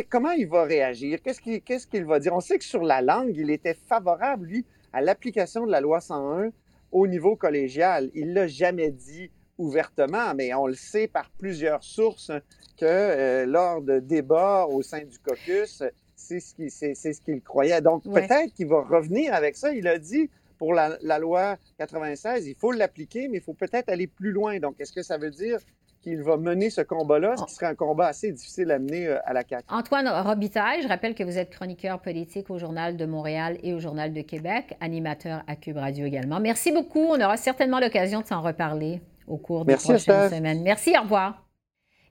comment 0.10 0.31
il 0.31 0.47
va 0.47 0.65
réagir? 0.65 1.21
Qu'est-ce 1.21 1.39
qu'il 1.39 1.62
qu'est-ce 1.62 1.88
qu'il 1.88 2.03
va 2.03 2.19
dire? 2.19 2.34
On 2.34 2.41
sait 2.41 2.58
que 2.58 2.65
sur 2.65 2.84
la 2.84 3.01
langue, 3.01 3.34
il 3.34 3.49
était 3.49 3.75
favorable, 3.75 4.47
lui, 4.47 4.65
à 4.91 5.01
l'application 5.01 5.65
de 5.65 5.71
la 5.71 5.79
loi 5.79 6.01
101 6.01 6.49
au 6.91 7.08
niveau 7.08 7.38
collégial. 7.38 8.12
Il 8.13 8.34
l'a 8.34 8.47
jamais 8.47 8.91
dit 8.91 9.31
ouvertement, 9.58 10.36
mais 10.36 10.53
on 10.53 10.67
le 10.67 10.75
sait 10.75 11.08
par 11.08 11.29
plusieurs 11.38 11.81
sources 11.81 12.31
que 12.77 13.45
lors 13.45 13.81
de 13.81 13.99
débats 13.99 14.65
au 14.65 14.81
sein 14.81 15.05
du 15.05 15.17
caucus, 15.19 15.81
c'est 16.25 16.39
ce 16.39 16.53
qu'il 16.55 16.71
ce 16.71 17.21
qu'il 17.21 17.41
croyait. 17.41 17.81
Donc, 17.81 18.03
peut-être 18.03 18.53
qu'il 18.53 18.67
va 18.67 18.81
revenir 18.81 19.33
avec 19.33 19.55
ça. 19.55 19.73
Il 19.73 19.88
a 19.88 19.97
dit 19.97 20.29
pour 20.57 20.73
la, 20.73 21.19
loi 21.19 21.57
96, 21.79 22.47
il 22.47 22.55
faut 22.55 22.71
l'appliquer, 22.71 23.27
mais 23.27 23.38
il 23.38 23.43
faut 23.43 23.53
peut-être 23.53 23.89
aller 23.89 24.07
plus 24.07 24.31
loin. 24.31 24.59
Donc, 24.59 24.75
est-ce 24.79 24.93
que 24.93 25.03
ça 25.03 25.17
veut 25.17 25.31
dire 25.31 25.59
qu'il 26.01 26.21
va 26.21 26.38
mener 26.38 26.69
ce 26.69 26.81
combat-là, 26.81 27.35
ce 27.35 27.45
qui 27.45 27.53
serait 27.53 27.65
un 27.65 27.75
combat 27.75 28.07
assez 28.07 28.31
difficile 28.31 28.71
à 28.71 28.79
mener 28.79 29.07
euh, 29.07 29.17
à 29.25 29.33
la 29.33 29.43
CAQ? 29.47 29.65
Antoine 29.69 30.07
Robitaille, 30.07 30.81
je 30.83 30.88
rappelle 30.88 31.15
que 31.15 31.23
vous 31.23 31.38
êtes 31.38 31.49
chroniqueur 31.49 31.99
politique 31.99 32.49
au 32.49 32.59
Journal 32.59 32.95
de 32.95 33.05
Montréal 33.05 33.57
et 33.63 33.73
au 33.73 33.79
Journal 33.79 34.13
de 34.13 34.21
Québec, 34.21 34.75
animateur 34.81 35.43
à 35.47 35.55
Cube 35.55 35.77
Radio 35.77 36.05
également. 36.05 36.39
Merci 36.39 36.71
beaucoup. 36.71 37.05
On 37.05 37.19
aura 37.19 37.38
certainement 37.38 37.79
l'occasion 37.79 38.21
de 38.21 38.27
s'en 38.27 38.41
reparler 38.41 39.01
au 39.27 39.38
cours 39.38 39.65
des 39.65 39.75
prochaines 39.75 40.29
semaines. 40.29 40.61
Merci, 40.61 40.95
au 40.97 41.01
revoir. 41.01 41.44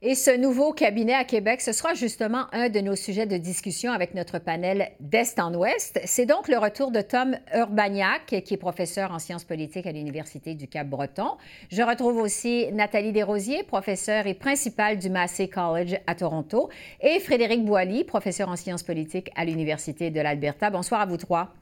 Et 0.07 0.14
ce 0.14 0.37
nouveau 0.37 0.75
cabinet 0.75 1.14
à 1.14 1.25
Québec, 1.25 1.62
ce 1.62 1.73
sera 1.73 1.95
justement 1.95 2.45
un 2.53 2.69
de 2.69 2.79
nos 2.81 2.95
sujets 2.95 3.25
de 3.25 3.38
discussion 3.38 3.90
avec 3.90 4.12
notre 4.12 4.38
panel 4.38 4.90
d'Est 5.01 5.40
en 5.40 5.55
Ouest. 5.55 5.99
C'est 6.05 6.27
donc 6.27 6.47
le 6.49 6.59
retour 6.59 6.90
de 6.90 7.01
Tom 7.01 7.35
Urbaniak, 7.55 8.27
qui 8.27 8.53
est 8.53 8.59
professeur 8.59 9.12
en 9.12 9.19
sciences 9.19 9.45
politiques 9.45 9.87
à 9.87 9.93
l'Université 9.93 10.55
du 10.55 10.69
Cap-Breton. 10.69 11.38
Je 11.71 11.81
retrouve 11.81 12.19
aussi 12.19 12.71
Nathalie 12.73 13.12
Desrosiers, 13.12 13.62
professeure 13.62 14.27
et 14.27 14.35
principale 14.35 14.99
du 14.99 15.09
Massey 15.09 15.49
College 15.49 15.97
à 16.07 16.14
Toronto, 16.14 16.69
et 17.01 17.19
Frédéric 17.19 17.64
Boilly, 17.64 18.05
professeur 18.05 18.51
en 18.51 18.57
sciences 18.57 18.83
politiques 18.83 19.31
à 19.37 19.47
l'Université 19.47 20.11
de 20.11 20.21
l'Alberta. 20.21 20.69
Bonsoir 20.69 21.01
à 21.01 21.07
vous 21.07 21.17
trois. 21.17 21.55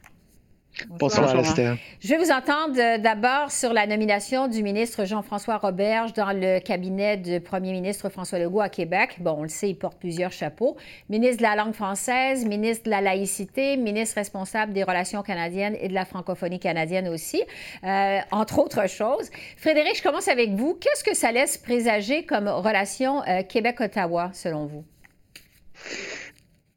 Bonsoir, 0.88 1.34
Bonsoir. 1.34 1.76
Je 2.00 2.08
vais 2.08 2.16
vous 2.16 2.30
entendre 2.30 2.78
euh, 2.78 2.98
d'abord 2.98 3.50
sur 3.50 3.72
la 3.72 3.86
nomination 3.86 4.48
du 4.48 4.62
ministre 4.62 5.04
Jean-François 5.04 5.58
Roberge 5.58 6.14
dans 6.14 6.32
le 6.32 6.60
cabinet 6.60 7.18
du 7.18 7.40
premier 7.40 7.72
ministre 7.72 8.08
François 8.08 8.38
Legault 8.38 8.60
à 8.60 8.70
Québec. 8.70 9.16
Bon, 9.20 9.36
on 9.38 9.42
le 9.42 9.48
sait, 9.48 9.68
il 9.68 9.74
porte 9.74 9.98
plusieurs 9.98 10.32
chapeaux. 10.32 10.76
Ministre 11.10 11.38
de 11.38 11.42
la 11.42 11.56
langue 11.56 11.74
française, 11.74 12.46
ministre 12.46 12.84
de 12.84 12.90
la 12.90 13.02
laïcité, 13.02 13.76
ministre 13.76 14.16
responsable 14.16 14.72
des 14.72 14.82
relations 14.82 15.22
canadiennes 15.22 15.76
et 15.78 15.88
de 15.88 15.94
la 15.94 16.06
francophonie 16.06 16.58
canadienne 16.58 17.08
aussi, 17.08 17.42
euh, 17.84 18.18
entre 18.30 18.58
autres 18.58 18.88
choses. 18.88 19.30
Frédéric, 19.58 19.98
je 19.98 20.02
commence 20.02 20.28
avec 20.28 20.50
vous. 20.50 20.74
Qu'est-ce 20.74 21.04
que 21.04 21.14
ça 21.14 21.32
laisse 21.32 21.58
présager 21.58 22.24
comme 22.24 22.48
relation 22.48 23.22
euh, 23.28 23.42
Québec-Ottawa, 23.42 24.30
selon 24.32 24.66
vous? 24.66 24.84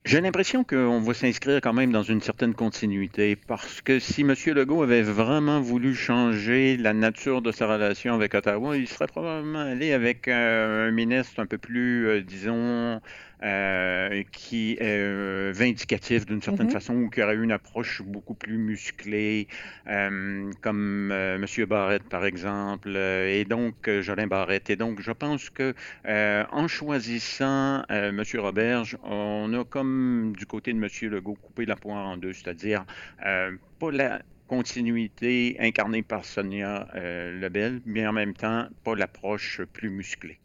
J'ai 0.06 0.22
l'impression 0.22 0.64
qu'on 0.64 1.00
va 1.00 1.16
s'inscrire 1.16 1.60
quand 1.62 1.74
même 1.74 1.92
dans 1.92 2.04
une 2.04 2.22
certaine 2.22 2.54
continuité 2.54 3.36
parce 3.36 3.82
que 3.82 3.98
si 3.98 4.22
M. 4.22 4.36
Legault 4.54 4.84
avait 4.84 5.02
vraiment 5.02 5.62
voulu 5.62 5.96
changer 5.96 6.78
la 6.78 6.94
nature 6.94 7.42
de 7.42 7.52
sa 7.52 7.66
relation 7.66 8.14
avec 8.14 8.36
Ottawa, 8.36 8.78
il 8.78 8.88
serait 8.88 9.08
probablement 9.08 9.62
allé 9.62 9.94
avec 9.94 10.28
euh, 10.28 10.90
un 10.90 10.92
ministre 10.92 11.40
un 11.40 11.48
peu 11.48 11.58
plus, 11.58 12.08
euh, 12.08 12.22
disons, 12.22 13.02
euh, 13.44 14.24
qui 14.32 14.74
est 14.74 14.82
euh, 14.82 15.52
vindicatif 15.54 16.26
d'une 16.26 16.42
certaine 16.42 16.68
mm-hmm. 16.68 16.72
façon 16.72 16.96
ou 16.96 17.10
qui 17.10 17.22
aurait 17.22 17.36
eu 17.36 17.44
une 17.44 17.52
approche 17.52 18.02
beaucoup 18.02 18.34
plus 18.34 18.58
musclée, 18.58 19.48
euh, 19.88 20.52
comme 20.62 21.12
M. 21.12 21.46
Barrett, 21.68 22.04
par 22.04 22.26
exemple, 22.26 22.96
et 22.96 23.46
donc 23.46 23.90
Jolin 24.02 24.28
Barrett. 24.28 24.70
Et 24.70 24.76
donc, 24.76 25.02
je 25.02 25.12
pense 25.12 25.50
que 25.50 25.74
en 26.06 26.68
choisissant 26.68 27.84
M. 27.90 28.24
Roberge, 28.36 28.98
on 29.04 29.54
a 29.54 29.64
comme 29.66 30.34
du 30.38 30.46
côté 30.46 30.74
de 30.74 30.78
M. 30.78 30.88
Legault 31.12 31.36
coupé 31.36 31.66
la 31.66 31.76
poire 31.76 32.08
en 32.08 32.18
deux, 32.18 32.34
c'est-à-dire 32.34 32.86
pas 33.18 33.92
la 33.92 34.22
continuité 34.48 35.58
incarnée 35.60 36.04
par 36.04 36.24
Sonia 36.24 36.88
Lebel, 36.94 37.82
mais 37.86 38.08
en 38.08 38.14
même 38.14 38.34
temps, 38.34 38.68
pas 38.84 38.96
l'approche 38.96 39.62
plus 39.74 39.90
musclée. 39.90 40.40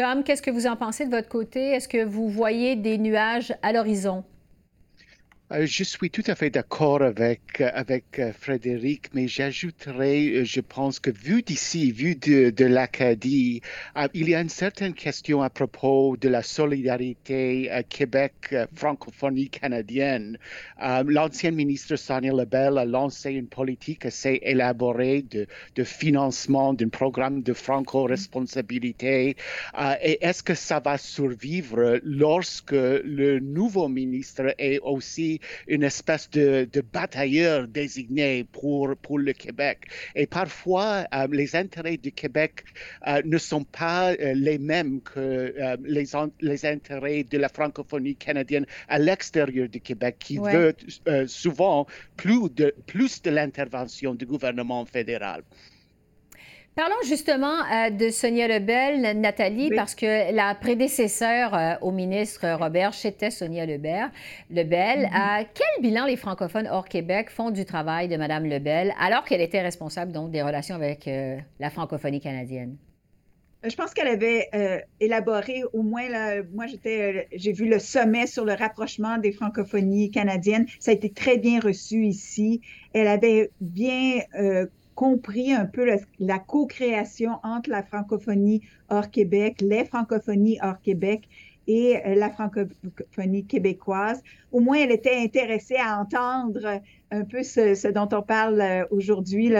Tom, 0.00 0.24
qu'est-ce 0.24 0.40
que 0.40 0.50
vous 0.50 0.66
en 0.66 0.76
pensez 0.76 1.04
de 1.04 1.10
votre 1.10 1.28
côté? 1.28 1.72
Est-ce 1.72 1.86
que 1.86 2.02
vous 2.02 2.30
voyez 2.30 2.74
des 2.74 2.96
nuages 2.96 3.52
à 3.60 3.70
l'horizon? 3.70 4.24
Euh, 5.52 5.66
je 5.66 5.82
suis 5.82 6.10
tout 6.10 6.22
à 6.28 6.36
fait 6.36 6.50
d'accord 6.50 7.02
avec, 7.02 7.60
avec 7.60 8.20
euh, 8.20 8.32
Frédéric, 8.32 9.12
mais 9.14 9.26
j'ajouterais, 9.26 10.28
euh, 10.28 10.44
je 10.44 10.60
pense 10.60 11.00
que 11.00 11.10
vu 11.10 11.42
d'ici, 11.42 11.90
vu 11.90 12.14
de, 12.14 12.64
l'Acadie, 12.64 13.60
il 14.14 14.28
y 14.28 14.34
a 14.36 14.40
une 14.40 14.48
certaine 14.48 14.94
question 14.94 15.42
à 15.42 15.50
propos 15.50 16.16
de 16.16 16.28
la 16.28 16.42
solidarité 16.42 17.68
Québec-francophonie 17.88 19.48
canadienne. 19.48 20.38
L'ancien 20.78 21.50
ministre 21.50 21.96
Sonia 21.96 22.32
Lebel 22.32 22.78
a 22.78 22.84
lancé 22.84 23.32
une 23.32 23.48
politique 23.48 24.06
assez 24.06 24.38
élaborée 24.42 25.22
de, 25.22 25.46
de 25.74 25.84
financement 25.84 26.74
d'un 26.74 26.90
programme 26.90 27.42
de 27.42 27.52
franco-responsabilité. 27.52 29.36
et 30.02 30.24
est-ce 30.24 30.42
que 30.42 30.54
ça 30.54 30.78
va 30.78 30.98
survivre 30.98 31.98
lorsque 32.04 32.72
le 32.72 33.40
nouveau 33.40 33.88
ministre 33.88 34.54
est 34.58 34.78
aussi 34.80 35.39
une 35.66 35.82
espèce 35.82 36.28
de, 36.30 36.68
batailleur 36.92 37.68
désigné 37.68 38.44
pour, 38.44 38.96
pour 38.96 39.18
le 39.18 39.32
Québec. 39.32 39.86
Et 40.14 40.26
parfois, 40.26 41.06
euh, 41.14 41.26
les 41.30 41.54
intérêts 41.54 41.96
du 41.96 42.12
Québec 42.12 42.64
euh, 43.06 43.20
ne 43.24 43.38
sont 43.38 43.64
pas 43.64 44.12
euh, 44.12 44.34
les 44.34 44.58
mêmes 44.58 45.00
que 45.02 45.54
les, 45.82 46.06
les 46.40 46.66
intérêts 46.66 47.24
de 47.24 47.38
la 47.38 47.48
francophonie 47.48 48.16
canadienne 48.16 48.66
à 48.88 48.98
l'extérieur 48.98 49.68
du 49.68 49.80
Québec, 49.80 50.16
qui 50.18 50.38
veut 50.38 50.74
souvent 51.26 51.86
plus 52.16 52.48
de, 52.50 52.74
plus 52.86 53.22
de 53.22 53.30
l'intervention 53.30 54.14
du 54.14 54.26
gouvernement 54.26 54.84
fédéral. 54.84 55.42
Parlons 56.80 56.96
justement 57.04 57.58
euh, 57.70 57.90
de 57.90 58.08
Sonia 58.08 58.48
Lebel, 58.48 59.02
Nathalie, 59.20 59.68
parce 59.76 59.94
que 59.94 60.34
la 60.34 60.54
prédécesseur 60.54 61.54
euh, 61.54 61.74
au 61.82 61.90
ministre 61.90 62.56
Robert, 62.58 62.94
c'était 62.94 63.30
Sonia 63.30 63.66
Lebel. 63.66 64.10
Lebel. 64.48 65.00
Mm-hmm. 65.00 65.42
Euh, 65.42 65.44
quel 65.52 65.82
bilan 65.82 66.06
les 66.06 66.16
francophones 66.16 66.66
hors 66.68 66.88
Québec 66.88 67.28
font 67.28 67.50
du 67.50 67.66
travail 67.66 68.08
de 68.08 68.16
Mme 68.16 68.46
Lebel, 68.46 68.94
alors 68.98 69.24
qu'elle 69.24 69.42
était 69.42 69.60
responsable 69.60 70.10
donc 70.10 70.30
des 70.30 70.40
relations 70.40 70.74
avec 70.74 71.06
la 71.58 71.68
francophonie 71.68 72.18
canadienne? 72.18 72.78
Je 73.62 73.76
pense 73.76 73.92
qu'elle 73.92 74.08
avait 74.08 74.48
élaboré, 75.00 75.64
au 75.74 75.82
moins, 75.82 76.08
là, 76.08 76.42
moi 76.54 76.66
j'étais, 76.66 77.28
j'ai 77.34 77.52
vu 77.52 77.68
le 77.68 77.78
sommet 77.78 78.26
sur 78.26 78.46
le 78.46 78.54
rapprochement 78.54 79.18
des 79.18 79.32
francophonies 79.32 80.10
canadiennes. 80.10 80.64
Ça 80.78 80.92
a 80.92 80.94
été 80.94 81.12
très 81.12 81.36
bien 81.36 81.60
reçu 81.60 82.06
ici. 82.06 82.62
Elle 82.94 83.08
avait 83.08 83.50
bien 83.60 84.20
compris 84.94 85.52
un 85.52 85.66
peu 85.66 85.86
la 86.18 86.38
co-création 86.38 87.38
entre 87.42 87.70
la 87.70 87.82
francophonie 87.82 88.62
hors 88.88 89.10
Québec, 89.10 89.60
les 89.60 89.84
francophonies 89.84 90.58
hors 90.62 90.80
Québec 90.80 91.28
et 91.70 91.98
euh, 92.04 92.14
la 92.16 92.30
francophonie 92.30 93.44
québécoise. 93.46 94.22
Au 94.50 94.60
moins, 94.60 94.78
elle 94.78 94.90
était 94.90 95.16
intéressée 95.16 95.76
à 95.76 96.00
entendre 96.00 96.80
un 97.12 97.24
peu 97.24 97.42
ce, 97.44 97.88
dont 97.92 98.08
on 98.12 98.22
parle 98.22 98.60
euh, 98.60 98.84
aujourd'hui 98.90 99.52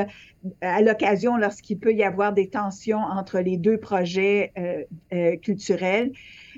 à 0.60 0.82
l'occasion 0.82 1.36
lorsqu'il 1.36 1.78
peut 1.78 1.92
y 1.92 2.02
avoir 2.02 2.32
des 2.32 2.48
tensions 2.48 2.98
entre 2.98 3.38
les 3.38 3.56
deux 3.56 3.78
projets 3.78 4.52
euh, 4.58 5.36
culturels. 5.36 6.12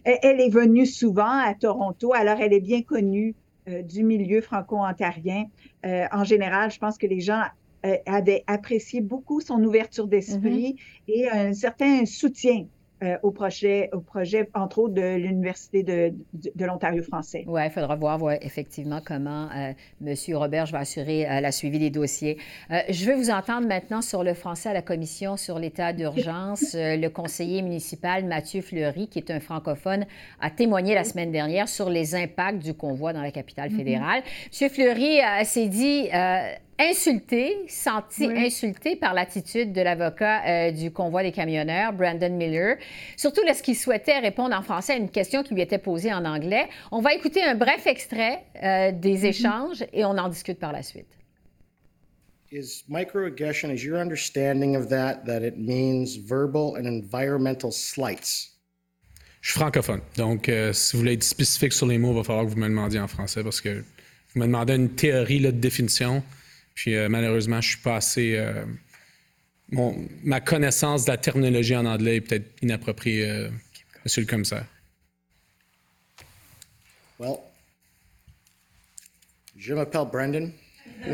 Elle 0.04 0.40
est 0.40 0.48
venue 0.52 0.86
souvent 0.86 1.38
à 1.38 1.54
Toronto, 1.54 2.12
alors 2.14 2.40
elle 2.40 2.52
est 2.52 2.60
bien 2.60 2.82
connue 2.82 3.36
du 3.66 4.02
milieu 4.02 4.40
franco-ontarien. 4.40 5.44
en 5.84 6.24
général, 6.24 6.72
je 6.72 6.78
pense 6.80 6.98
que 6.98 7.06
les 7.06 7.20
gens 7.20 7.44
euh, 7.84 7.96
avait 8.06 8.44
apprécié 8.46 9.00
beaucoup 9.00 9.40
son 9.40 9.60
ouverture 9.64 10.06
d'esprit 10.06 10.76
mm-hmm. 11.08 11.12
et 11.12 11.28
un 11.28 11.52
certain 11.52 12.06
soutien 12.06 12.66
euh, 13.02 13.16
au, 13.24 13.32
projet, 13.32 13.90
au 13.92 13.98
projet, 13.98 14.48
entre 14.54 14.78
autres, 14.78 14.94
de 14.94 15.16
l'Université 15.16 15.82
de, 15.82 16.14
de, 16.32 16.64
l'Ontario 16.64 17.02
français. 17.02 17.42
Oui, 17.48 17.60
il 17.64 17.70
faudra 17.72 17.96
voir 17.96 18.20
effectivement 18.40 19.00
comment 19.04 19.48
euh, 19.50 19.72
M. 20.06 20.14
Robert 20.36 20.66
va 20.66 20.78
assurer 20.78 21.24
la 21.24 21.50
suivi 21.50 21.80
des 21.80 21.90
dossiers. 21.90 22.38
je 22.70 23.04
veux 23.04 23.16
vous 23.16 23.30
entendre 23.30 23.66
maintenant 23.66 24.00
sur 24.00 24.22
le 24.22 24.34
français 24.34 24.68
à 24.68 24.74
la 24.74 24.82
Commission 24.82 25.36
sur 25.36 25.58
l'état 25.58 25.92
d'urgence. 25.92 26.74
le 26.74 27.08
conseiller 27.08 27.62
municipal 27.62 28.24
Mathieu 28.24 28.60
Fleury, 28.60 29.08
qui 29.08 29.18
est 29.18 29.32
un 29.32 29.40
francophone, 29.40 30.06
a 30.40 30.50
témoigné 30.50 30.94
la 30.94 31.02
semaine 31.02 31.32
dernière 31.32 31.68
sur 31.68 31.90
les 31.90 32.14
impacts 32.14 32.62
du 32.62 32.74
convoi 32.74 33.12
dans 33.12 33.22
la 33.22 33.32
capitale 33.32 33.70
mm-hmm. 33.70 33.76
fédérale. 33.76 34.22
M. 34.60 34.70
Fleury 34.70 35.18
s'est 35.44 35.66
dit 35.66 36.08
insulté, 36.90 37.56
senti 37.68 38.24
insulté 38.24 38.96
par 38.96 39.14
l'attitude 39.14 39.72
de 39.72 39.80
l'avocat 39.80 40.42
euh, 40.46 40.70
du 40.70 40.90
convoi 40.90 41.22
des 41.22 41.32
camionneurs, 41.32 41.92
Brandon 41.92 42.30
Miller, 42.30 42.76
surtout 43.16 43.42
lorsqu'il 43.46 43.76
souhaitait 43.76 44.18
répondre 44.18 44.56
en 44.56 44.62
français 44.62 44.94
à 44.94 44.96
une 44.96 45.10
question 45.10 45.42
qui 45.42 45.54
lui 45.54 45.62
était 45.62 45.78
posée 45.78 46.12
en 46.12 46.24
anglais. 46.24 46.68
On 46.90 47.00
va 47.00 47.14
écouter 47.14 47.42
un 47.42 47.54
bref 47.54 47.86
extrait 47.86 48.44
euh, 48.62 48.92
des 48.92 49.22
mm-hmm. 49.22 49.26
échanges 49.26 49.84
et 49.92 50.04
on 50.04 50.16
en 50.18 50.28
discute 50.28 50.58
par 50.58 50.72
la 50.72 50.82
suite. 50.82 51.08
Is 52.50 52.84
microaggression, 52.88 53.70
is 53.70 53.82
your 53.82 53.98
understanding 53.98 54.76
of 54.76 54.88
that, 54.88 55.24
that 55.24 55.42
it 55.42 55.56
means 55.56 56.16
verbal 56.16 56.76
and 56.76 56.86
environmental 56.86 57.72
slights? 57.72 58.50
Je 59.40 59.50
suis 59.50 59.58
francophone, 59.58 60.00
donc 60.16 60.48
euh, 60.48 60.72
si 60.72 60.92
vous 60.92 61.00
voulez 61.00 61.14
être 61.14 61.24
spécifique 61.24 61.72
sur 61.72 61.86
les 61.86 61.98
mots, 61.98 62.12
il 62.12 62.16
va 62.16 62.22
falloir 62.22 62.44
que 62.44 62.50
vous 62.50 62.58
me 62.58 62.68
demandiez 62.68 63.00
en 63.00 63.08
français 63.08 63.42
parce 63.42 63.60
que 63.60 63.82
vous 64.34 64.40
me 64.40 64.46
demandez 64.46 64.74
une 64.74 64.90
théorie 64.90 65.40
de 65.40 65.50
définition. 65.50 66.22
Puis 66.74 66.94
euh, 66.96 67.08
malheureusement, 67.08 67.60
je 67.60 67.70
suis 67.70 67.78
pas 67.78 67.96
assez. 67.96 68.36
Euh, 68.36 68.64
ma 70.22 70.40
connaissance 70.40 71.04
de 71.06 71.10
la 71.10 71.16
terminologie 71.16 71.76
en 71.76 71.86
anglais 71.86 72.16
est 72.16 72.20
peut-être 72.20 72.62
inappropriée, 72.62 73.30
euh, 73.30 73.48
monsieur 74.04 74.20
le 74.22 74.26
commissaire. 74.26 74.66
Well, 77.18 77.38
je 79.56 79.74
m'appelle 79.74 80.06
Brandon. 80.12 80.52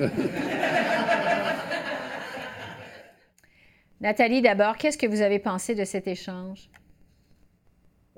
Nathalie, 4.01 4.43
d'abord, 4.43 4.77
qu'est-ce 4.77 4.97
que 4.99 5.07
vous 5.07 5.23
avez 5.23 5.41
pensé 5.41 5.75
de 5.75 5.85
cet 5.85 6.07
échange? 6.07 6.71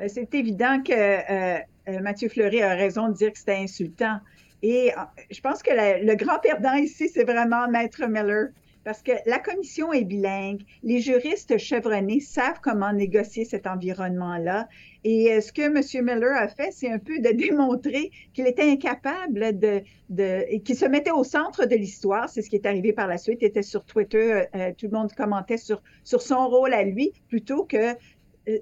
C'est 0.08 0.34
évident 0.34 0.82
que 0.82 1.60
Mathieu 2.00 2.28
Fleury 2.28 2.62
a 2.62 2.74
raison 2.74 3.08
de 3.08 3.14
dire 3.14 3.32
que 3.32 3.38
c'était 3.38 3.56
insultant. 3.56 4.20
Et 4.62 4.92
euh, 4.92 5.00
je 5.30 5.40
pense 5.40 5.62
que 5.62 5.70
le 5.70 6.14
grand 6.14 6.38
perdant 6.38 6.74
ici, 6.74 7.08
c'est 7.08 7.24
vraiment 7.24 7.68
Maître 7.68 8.06
Miller. 8.06 8.48
Parce 8.82 9.02
que 9.02 9.12
la 9.26 9.38
commission 9.38 9.92
est 9.92 10.04
bilingue, 10.04 10.62
les 10.82 11.00
juristes 11.00 11.58
chevronnés 11.58 12.20
savent 12.20 12.60
comment 12.62 12.92
négocier 12.94 13.44
cet 13.44 13.66
environnement-là. 13.66 14.68
Et 15.04 15.32
euh, 15.32 15.42
ce 15.42 15.52
que 15.52 15.62
M. 15.62 16.04
Miller 16.04 16.34
a 16.34 16.48
fait, 16.48 16.70
c'est 16.72 16.90
un 16.90 16.98
peu 16.98 17.18
de 17.18 17.28
démontrer 17.36 18.10
qu'il 18.32 18.46
était 18.46 18.70
incapable 18.70 19.58
de, 19.58 19.82
qu'il 20.60 20.76
se 20.76 20.86
mettait 20.86 21.10
au 21.10 21.24
centre 21.24 21.66
de 21.66 21.76
l'histoire. 21.76 22.30
C'est 22.30 22.40
ce 22.40 22.48
qui 22.48 22.56
est 22.56 22.64
arrivé 22.64 22.94
par 22.94 23.06
la 23.06 23.18
suite. 23.18 23.40
Il 23.42 23.46
était 23.48 23.62
sur 23.62 23.84
Twitter, 23.84 24.44
euh, 24.54 24.72
tout 24.76 24.86
le 24.86 24.96
monde 24.96 25.12
commentait 25.12 25.58
sur, 25.58 25.82
sur 26.02 26.22
son 26.22 26.48
rôle 26.48 26.72
à 26.72 26.82
lui, 26.82 27.12
plutôt 27.28 27.64
que 27.64 27.94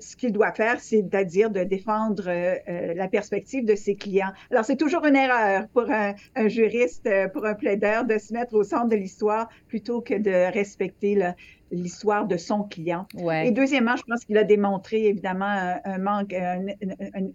ce 0.01 0.17
qu'il 0.17 0.33
doit 0.33 0.53
faire, 0.53 0.81
c'est-à-dire 0.81 1.51
de 1.51 1.65
défendre 1.65 2.25
euh, 2.27 2.55
euh, 2.69 2.95
la 2.95 3.09
perspective 3.09 3.65
de 3.65 3.75
ses 3.75 3.95
clients. 3.95 4.33
Alors, 4.51 4.65
c'est 4.65 4.77
toujours 4.77 5.05
une 5.05 5.17
erreur 5.17 5.69
pour 5.69 5.91
un, 5.91 6.15
juriste, 6.49 7.09
pour 7.33 7.45
un 7.47 7.55
plaideur, 7.55 8.05
de 8.05 8.19
se 8.19 8.33
mettre 8.33 8.55
au 8.55 8.63
centre 8.63 8.89
de 8.89 8.97
l'histoire 8.97 9.49
plutôt 9.69 10.01
que 10.01 10.15
de 10.15 10.53
respecter 10.53 11.15
l'histoire 11.71 12.27
de 12.27 12.37
son 12.37 12.65
client. 12.65 13.07
Et 13.45 13.51
deuxièmement, 13.51 13.97
je 13.97 14.03
pense 14.03 14.25
qu'il 14.25 14.39
a 14.39 14.45
démontré 14.45 15.07
évidemment 15.07 15.79
un, 15.85 15.99
manque, 15.99 16.33
un, 16.33 16.67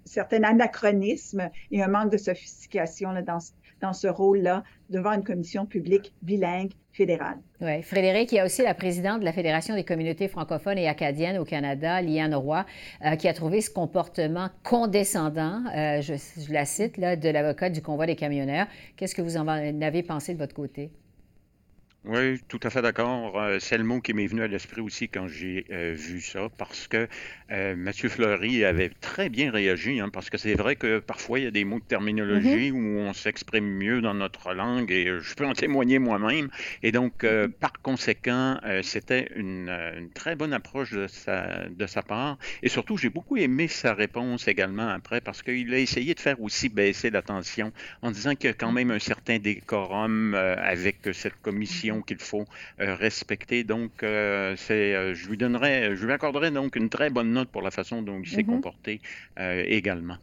certain 0.05 0.43
anachronisme 0.43 1.49
et 1.71 1.83
un 1.83 1.87
manque 1.87 2.11
de 2.11 2.17
sophistication 2.17 3.11
là, 3.11 3.21
dans, 3.21 3.39
dans 3.81 3.93
ce 3.93 4.07
rôle-là 4.07 4.63
devant 4.89 5.11
une 5.11 5.23
commission 5.23 5.65
publique 5.65 6.13
bilingue 6.21 6.71
fédérale. 6.91 7.37
Oui. 7.61 7.81
Frédéric, 7.81 8.31
il 8.31 8.35
y 8.35 8.39
a 8.39 8.45
aussi 8.45 8.61
la 8.61 8.73
présidente 8.73 9.19
de 9.19 9.25
la 9.25 9.33
Fédération 9.33 9.75
des 9.75 9.83
communautés 9.83 10.27
francophones 10.27 10.77
et 10.77 10.87
acadiennes 10.87 11.37
au 11.37 11.45
Canada, 11.45 12.01
Liane 12.01 12.35
Roy, 12.35 12.65
euh, 13.03 13.15
qui 13.15 13.27
a 13.27 13.33
trouvé 13.33 13.61
ce 13.61 13.71
comportement 13.71 14.49
condescendant, 14.63 15.63
euh, 15.75 16.01
je, 16.01 16.13
je, 16.13 16.53
la 16.53 16.65
cite, 16.65 16.97
là, 16.97 17.15
de 17.15 17.29
l'avocat 17.29 17.69
du 17.69 17.81
convoi 17.81 18.05
des 18.05 18.15
camionneurs. 18.15 18.67
Qu'est-ce 18.95 19.15
que 19.15 19.21
vous 19.21 19.37
en 19.37 19.47
avez 19.47 20.03
pensé 20.03 20.33
de 20.33 20.39
votre 20.39 20.55
côté? 20.55 20.91
Oui, 22.05 22.41
tout 22.49 22.59
à 22.63 22.69
fait 22.69 22.81
d'accord. 22.81 23.39
Euh, 23.39 23.59
c'est 23.61 23.77
le 23.77 23.85
mot 23.85 24.01
qui 24.01 24.13
m'est 24.13 24.27
venu 24.27 24.41
à 24.41 24.47
l'esprit 24.47 24.81
aussi 24.81 25.07
quand 25.07 25.29
j'ai 25.29 25.65
euh, 25.71 25.93
vu 25.97 26.19
ça, 26.19 26.49
parce 26.57 26.89
que 26.89 27.07
euh, 27.49 27.77
Mathieu 27.77 28.09
Fleury 28.09 28.65
avait 28.65 28.89
très 28.89 29.29
bien 29.29 29.51
réagi, 29.51 30.01
hein, 30.01 30.09
parce 30.09 30.29
que 30.29 30.37
c'est 30.37 30.55
vrai 30.55 30.75
que 30.75 30.99
parfois 30.99 31.39
il 31.39 31.45
y 31.45 31.47
a 31.47 31.51
des 31.51 31.63
mots 31.63 31.79
de 31.79 31.85
terminologie 31.85 32.71
mm-hmm. 32.71 32.73
où 32.73 32.99
on 32.99 33.13
s'exprime 33.13 33.63
mieux 33.63 34.01
dans 34.01 34.13
notre 34.13 34.53
langue, 34.53 34.91
et 34.91 35.17
je 35.21 35.33
peux 35.33 35.45
en 35.45 35.53
témoigner 35.53 35.97
moi-même. 35.97 36.49
Et 36.81 36.91
donc, 36.91 37.23
mm-hmm. 37.23 37.51
par 37.51 37.71
conséquent, 37.81 38.59
c'était 38.81 39.29
une, 39.37 40.09
très 40.13 40.35
bonne 40.35 40.51
approche 40.51 40.91
de 40.91 41.07
sa, 41.07 41.69
de 41.69 41.87
sa 41.87 42.01
part. 42.01 42.37
Et 42.63 42.67
surtout, 42.69 42.97
j'ai 42.97 43.09
beaucoup 43.09 43.37
aimé 43.37 43.69
sa 43.69 43.93
réponse 43.93 44.49
également 44.49 44.89
après, 44.89 45.21
parce 45.21 45.41
qu'il 45.41 45.73
a 45.73 45.79
essayé 45.79 46.13
de 46.13 46.19
faire 46.19 46.41
aussi 46.41 46.67
baisser 46.67 47.11
la 47.11 47.21
tension 47.21 47.71
en 48.01 48.11
disant 48.11 48.35
qu'il 48.35 48.49
y 48.49 48.51
a 48.51 48.53
quand 48.53 48.73
mm. 48.73 48.75
même 48.75 48.91
un 48.91 48.99
certain 48.99 49.39
décorum 49.39 50.33
avec 50.35 50.97
cette 51.13 51.41
commission 51.41 51.92
qu'il 52.01 52.19
faut 52.19 52.45
euh, 52.79 52.95
respecter. 52.95 53.63
Donc, 53.63 54.03
euh, 54.03 54.55
c'est, 54.57 54.95
euh, 54.95 55.13
je 55.13 55.29
lui 55.29 55.37
donnerai, 55.37 55.95
je 55.95 56.05
lui 56.05 56.13
accorderai 56.13 56.51
donc 56.51 56.75
une 56.75 56.89
très 56.89 57.09
bonne 57.09 57.31
note 57.31 57.49
pour 57.49 57.61
la 57.61 57.71
façon 57.71 58.01
dont 58.01 58.19
il 58.21 58.29
s'est 58.29 58.41
mm-hmm. 58.41 58.45
comporté 58.45 59.01
également. 59.37 60.17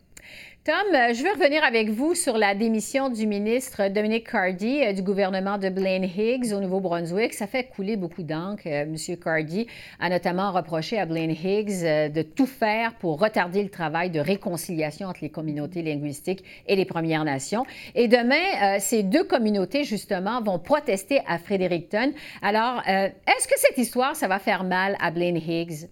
Tom, 0.62 0.74
euh, 0.94 1.14
je 1.14 1.22
veux 1.22 1.30
revenir 1.30 1.64
avec 1.64 1.88
vous 1.88 2.14
sur 2.14 2.36
la 2.36 2.54
démission 2.54 3.08
du 3.08 3.26
ministre 3.26 3.88
Dominic 3.88 4.30
Cardy 4.30 4.84
euh, 4.84 4.92
du 4.92 5.00
gouvernement 5.00 5.56
de 5.56 5.70
Blaine 5.70 6.04
Higgs 6.04 6.52
au 6.52 6.60
Nouveau-Brunswick. 6.60 7.32
Ça 7.32 7.46
fait 7.46 7.64
couler 7.64 7.96
beaucoup 7.96 8.22
d'encre. 8.22 8.64
Euh, 8.66 8.82
M. 8.82 9.16
Cardy 9.16 9.66
a 10.00 10.10
notamment 10.10 10.52
reproché 10.52 10.98
à 10.98 11.06
Blaine 11.06 11.30
Higgs 11.30 12.12
de 12.12 12.20
tout 12.20 12.44
faire 12.44 12.92
pour 12.96 13.18
retarder 13.18 13.62
le 13.62 13.70
travail 13.70 14.10
de 14.10 14.20
réconciliation 14.20 15.08
entre 15.08 15.20
les 15.22 15.30
communautés 15.30 15.80
linguistiques 15.80 16.44
et 16.66 16.76
les 16.76 16.84
Premières 16.84 17.24
Nations. 17.24 17.64
Et 17.94 18.06
demain, 18.06 18.78
ces 18.80 19.02
deux 19.02 19.24
communautés, 19.24 19.84
justement, 19.84 20.42
vont 20.42 20.58
protester 20.58 21.20
à 21.26 21.38
Fredericton. 21.38 22.12
Alors, 22.42 22.82
est-ce 22.86 23.48
que 23.48 23.54
cette 23.56 23.78
histoire, 23.78 24.14
ça 24.14 24.28
va 24.28 24.38
faire 24.38 24.64
mal 24.64 24.96
à 25.00 25.10
Blaine 25.10 25.38
Higgs? 25.38 25.88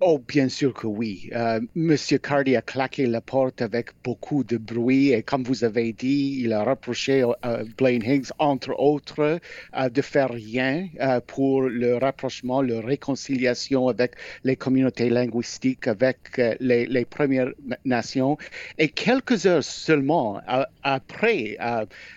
Oh, 0.00 0.18
bien 0.18 0.48
sûr 0.48 0.74
que 0.74 0.88
oui. 0.88 1.30
Euh, 1.32 1.60
Monsieur 1.76 2.18
Cardi 2.18 2.56
a 2.56 2.62
claqué 2.62 3.06
la 3.06 3.20
porte 3.20 3.62
avec 3.62 3.90
beaucoup 4.02 4.42
de 4.42 4.56
bruit 4.56 5.12
et 5.12 5.22
comme 5.22 5.44
vous 5.44 5.62
avez 5.62 5.92
dit, 5.92 6.40
il 6.42 6.52
a 6.52 6.64
reproché 6.64 7.22
à 7.22 7.50
euh, 7.50 7.64
Blaine 7.78 8.02
Higgs, 8.02 8.26
entre 8.38 8.74
autres, 8.78 9.38
euh, 9.76 9.88
de 9.88 10.02
faire 10.02 10.30
rien 10.30 10.88
pour 11.28 11.62
le 11.62 11.96
rapprochement, 11.96 12.60
la 12.60 12.80
réconciliation 12.80 13.86
avec 13.88 14.16
les 14.42 14.56
communautés 14.56 15.08
linguistiques, 15.08 15.86
avec 15.86 16.18
les, 16.60 16.86
les, 16.86 17.04
Premières 17.04 17.52
Nations. 17.84 18.36
Et 18.78 18.88
quelques 18.88 19.46
heures 19.46 19.62
seulement 19.62 20.40
après 20.82 21.56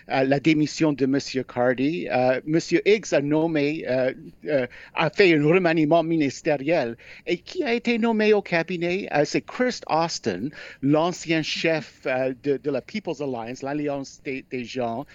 la 0.08 0.40
démission 0.40 0.92
de 0.92 1.06
Monsieur 1.06 1.44
Cardi, 1.44 2.08
Monsieur 2.44 2.80
Higgs 2.86 3.12
a 3.12 3.20
nommé, 3.20 3.84
a 3.86 5.10
fait 5.10 5.34
un 5.34 5.46
remaniement 5.46 6.02
ministériel 6.02 6.96
et 7.26 7.38
qui 7.38 7.62
a 7.64 7.67
été 7.74 7.98
nommé 7.98 8.32
au 8.32 8.42
cabinet, 8.42 9.08
euh, 9.14 9.24
c'est 9.24 9.42
Chris 9.42 9.80
Austin, 9.88 10.48
l'ancien 10.82 11.42
chef 11.42 12.00
euh, 12.06 12.34
de, 12.42 12.70
la 12.70 12.80
People's 12.80 13.20
Alliance, 13.20 13.62
l'Alliance 13.62 14.20
des, 14.24 14.64
gens, 14.64 15.06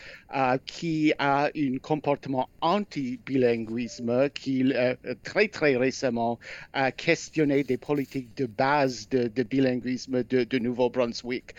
qui 0.65 1.13
a 1.19 1.49
un 1.55 1.77
comportement 1.77 2.49
anti-bilinguisme, 2.61 4.29
qui 4.29 4.73
très 5.23 5.47
très 5.47 5.75
récemment 5.75 6.39
a 6.73 6.91
questionné 6.91 7.63
des 7.63 7.77
politiques 7.77 8.35
de 8.37 8.45
base 8.45 9.07
de, 9.09 9.43
bilinguisme 9.43 10.23
de, 10.23 10.57
Nouveau-Brunswick. 10.57 11.53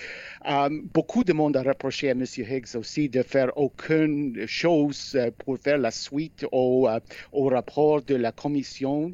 beaucoup 0.92 1.24
de 1.24 1.32
monde 1.32 1.56
a 1.56 1.62
reproché 1.62 2.08
à 2.08 2.12
M. 2.12 2.24
Higgs 2.24 2.76
aussi 2.76 3.08
de 3.08 3.22
faire 3.22 3.56
aucune 3.56 4.46
chose 4.46 5.18
pour 5.38 5.58
faire 5.58 5.78
la 5.78 5.90
suite 5.90 6.46
au, 6.52 6.88
au 7.32 7.48
rapport 7.48 8.02
de 8.02 8.14
la 8.14 8.32
commission 8.32 9.12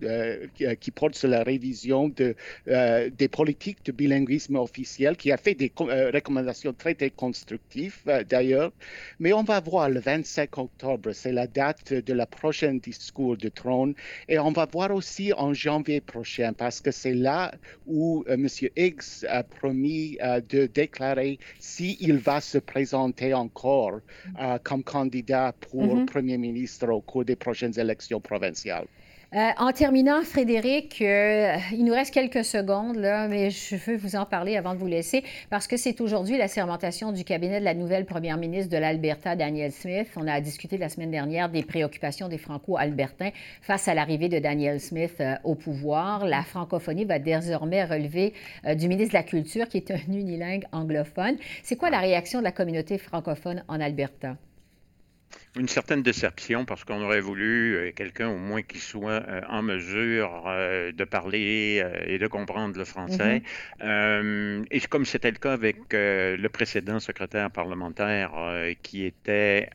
qui 0.81 0.91
porte 0.91 1.15
sur 1.15 1.29
la 1.29 1.43
révision 1.43 2.09
de, 2.09 2.35
euh, 2.69 3.11
des 3.11 3.29
politiques 3.29 3.85
de 3.85 3.93
bilinguisme 3.93 4.57
officiel, 4.57 5.17
qui 5.17 5.33
a 5.33 5.37
fait 5.37 5.55
des 5.55 5.73
euh, 5.81 6.11
recommandations 6.13 6.73
très, 6.73 6.95
très 6.95 7.11
constructives 7.11 7.97
euh, 8.09 8.25
d'ailleurs. 8.25 8.73
Mais 9.19 9.33
on 9.33 9.43
va 9.51 9.59
voir 9.59 9.91
le 9.91 9.99
25 9.99 10.59
octobre, 10.59 11.11
c'est 11.11 11.33
la 11.33 11.49
date 11.49 11.93
de 11.93 12.13
la 12.13 12.25
prochaine 12.25 12.79
discours 12.79 13.37
de 13.37 13.49
trône. 13.49 13.95
Et 14.29 14.39
on 14.39 14.53
va 14.53 14.65
voir 14.67 14.93
aussi 14.93 15.33
en 15.33 15.53
janvier 15.53 16.01
prochain, 16.01 16.53
parce 16.53 16.81
que 16.81 16.93
c'est 16.93 17.15
là 17.15 17.53
où 17.85 18.25
M. 18.29 18.47
Higgs 18.77 19.25
a 19.29 19.43
promis 19.43 20.17
de 20.49 20.67
déclarer 20.67 21.41
s'il 21.59 22.19
va 22.19 22.41
se 22.41 22.59
présenter 22.59 23.35
encore 23.35 23.99
comme 24.63 24.85
candidat 24.85 25.53
pour 25.69 25.97
mm-hmm. 25.97 26.07
Premier 26.07 26.39
ministre 26.39 26.89
au 26.89 27.01
cours 27.01 27.25
des 27.25 27.35
prochaines 27.35 27.77
élections 27.77 28.21
provinciales. 28.21 28.87
Euh, 29.33 29.51
en 29.59 29.71
terminant, 29.71 30.23
Frédéric, 30.23 31.01
euh, 31.03 31.57
il 31.71 31.85
nous 31.85 31.93
reste 31.93 32.13
quelques 32.13 32.45
secondes, 32.45 32.97
là, 32.97 33.29
mais 33.29 33.51
je 33.51 33.77
veux 33.77 33.97
vous 33.97 34.17
en 34.17 34.27
parler 34.27 34.57
avant 34.57 34.75
de 34.75 34.81
vous 34.81 34.89
laisser, 34.89 35.23
parce 35.51 35.69
que 35.69 35.77
c'est 35.77 36.01
aujourd'hui 36.01 36.37
la 36.37 36.49
sermentation 36.49 37.13
du 37.13 37.23
cabinet 37.23 37.61
de 37.61 37.65
la 37.65 37.75
nouvelle 37.75 38.07
première 38.07 38.39
ministre 38.39 38.73
de 38.73 38.77
l'Alberta, 38.77 39.37
Daniel 39.37 39.71
Smith. 39.71 40.09
On 40.17 40.27
a 40.27 40.41
discuté 40.41 40.79
la 40.79 40.89
semaine 40.89 41.13
dernière 41.13 41.49
des 41.49 41.63
préoccupations 41.63 42.27
des 42.27 42.39
Franco-Albertains 42.39 43.31
face 43.63 43.87
à 43.87 43.95
l'arrivée 43.95 44.29
de 44.29 44.41
Daniel 44.41 44.81
Smith 44.81 45.15
euh, 45.21 45.37
au 45.45 45.55
pouvoir. 45.55 46.27
La 46.27 46.43
francophonie 46.43 47.05
va 47.05 47.21
désormais 47.21 47.85
relever 47.85 48.35
du 48.75 48.89
ministre 48.89 49.13
de 49.13 49.19
la 49.19 49.23
Culture, 49.23 49.69
qui 49.69 49.77
est 49.77 49.93
un 49.93 50.01
unilingue 50.09 50.65
anglophone. 50.73 51.37
C'est 51.63 51.77
quoi 51.77 51.91
la 51.91 52.01
réaction 52.01 52.41
de 52.41 52.45
la 52.45 52.53
communauté 52.53 52.99
francophone 52.99 53.63
en 53.69 53.81
Alberta? 53.81 54.37
Une 55.57 55.69
certaine 55.69 56.03
déception 56.03 56.65
parce 56.65 56.85
qu'on 56.85 57.03
aurait 57.03 57.21
voulu 57.21 57.75
euh, 57.75 57.93
quelqu'un 57.93 58.29
au 58.29 58.37
moins 58.37 58.63
qui 58.63 58.79
soit 58.79 59.23
euh, 59.29 59.41
en 59.49 59.63
mesure 59.63 60.45
euh, 60.47 60.93
de 60.93 61.05
parler 61.05 61.85
et 62.07 62.19
de 62.19 62.27
comprendre 62.27 62.79
le 62.79 62.85
français. 62.85 63.43
Mm-hmm. 63.81 64.67
et 64.71 64.81
comme 64.83 65.05
c'était 65.05 65.31
le 65.31 65.39
cas 65.39 65.53
avec 65.53 65.77
le 65.93 66.47
précédent 66.49 67.01
secrétaire 67.01 67.51
parlementaire 67.51 68.33
qui 68.83 69.05
était 69.05 69.69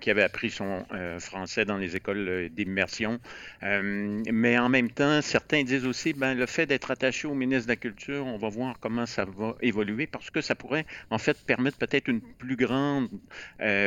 qui 0.00 0.10
avait 0.10 0.22
appris 0.22 0.50
son 0.50 0.84
français 1.18 1.64
dans 1.64 1.76
les 1.76 1.96
écoles 1.96 2.48
d'immersion. 2.50 3.20
mais 3.62 4.58
en 4.58 4.68
même 4.68 4.90
temps, 4.90 5.20
certains 5.22 5.62
disent 5.64 5.86
aussi 5.86 6.12
ben, 6.12 6.34
le 6.34 6.46
fait 6.46 6.66
d'être 6.66 6.90
attaché 6.90 7.28
au 7.28 7.34
ministre 7.34 7.66
de 7.66 7.72
la 7.72 7.76
Culture, 7.76 8.26
on 8.26 8.38
va 8.38 8.48
voir 8.48 8.78
comment 8.80 9.06
ça 9.06 9.24
va 9.24 9.56
évoluer 9.60 10.06
parce 10.06 10.30
que 10.30 10.40
ça 10.40 10.54
pourrait 10.54 10.86
en 11.10 11.18
fait 11.18 11.36
permettre 11.44 11.78
peut-être 11.78 12.08
une 12.08 12.20
plus 12.20 12.56
grande 12.56 13.08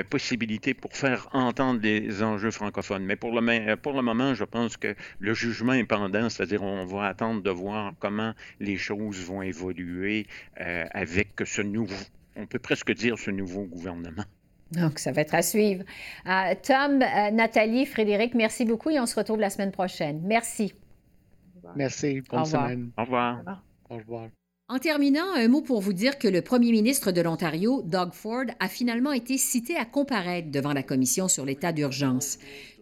possibilité 0.10 0.55
pour 0.74 0.96
faire 0.96 1.28
entendre 1.34 1.80
les 1.82 2.24
enjeux 2.24 2.52
francophones. 2.52 3.04
Mais 3.04 3.16
pour 3.16 3.32
le, 3.32 3.76
pour 3.76 3.94
le 3.94 4.02
moment, 4.02 4.34
je 4.34 4.44
pense 4.44 4.78
que 4.78 4.96
le 5.20 5.34
jugement 5.34 5.74
est 5.74 5.84
pendant, 5.84 6.30
c'est-à-dire 6.30 6.64
on 6.64 6.86
va 6.86 7.08
attendre 7.08 7.42
de 7.42 7.50
voir 7.50 7.94
comment 8.00 8.34
les 8.60 8.78
choses 8.78 9.20
vont 9.26 9.42
évoluer 9.42 10.28
euh, 10.62 10.86
avec 10.92 11.30
ce 11.46 11.62
nouveau, 11.62 11.96
on 12.36 12.46
peut 12.46 12.60
presque 12.60 12.94
dire 12.94 13.18
ce 13.18 13.32
nouveau 13.32 13.64
gouvernement. 13.64 14.24
Donc, 14.72 15.00
ça 15.00 15.12
va 15.12 15.22
être 15.22 15.36
à 15.36 15.42
suivre. 15.42 15.84
Euh, 16.28 16.56
Tom, 16.64 17.02
euh, 17.02 17.32
Nathalie, 17.32 17.86
Frédéric, 17.86 18.34
merci 18.34 18.66
beaucoup 18.66 18.90
et 18.90 19.00
on 19.00 19.06
se 19.06 19.16
retrouve 19.16 19.40
la 19.40 19.50
semaine 19.50 19.72
prochaine. 19.72 20.22
Merci. 20.24 20.74
Merci. 21.76 22.22
Bonne 22.30 22.46
semaine. 22.46 22.92
Au 22.98 23.04
revoir. 23.04 23.42
Au 23.90 23.98
revoir. 23.98 24.30
En 24.68 24.80
terminant, 24.80 25.32
un 25.36 25.48
mot 25.48 25.62
pour 25.62 25.80
vous 25.80 25.94
dire 25.94 26.18
que 26.18 26.28
le 26.28 26.42
premier 26.42 26.72
ministre 26.72 27.12
de 27.12 27.22
l'Ontario, 27.22 27.84
Doug 27.84 28.14
Ford, 28.14 28.46
a 28.60 28.68
finalement 28.68 29.12
été 29.12 29.38
cité 29.38 29.76
à 29.76 29.86
comparaître 29.86 30.50
devant 30.50 30.74
la 30.74 30.82
commission 30.82 31.28
sur 31.28 31.46
l'état 31.46 31.72
d'urgence. 31.72 32.40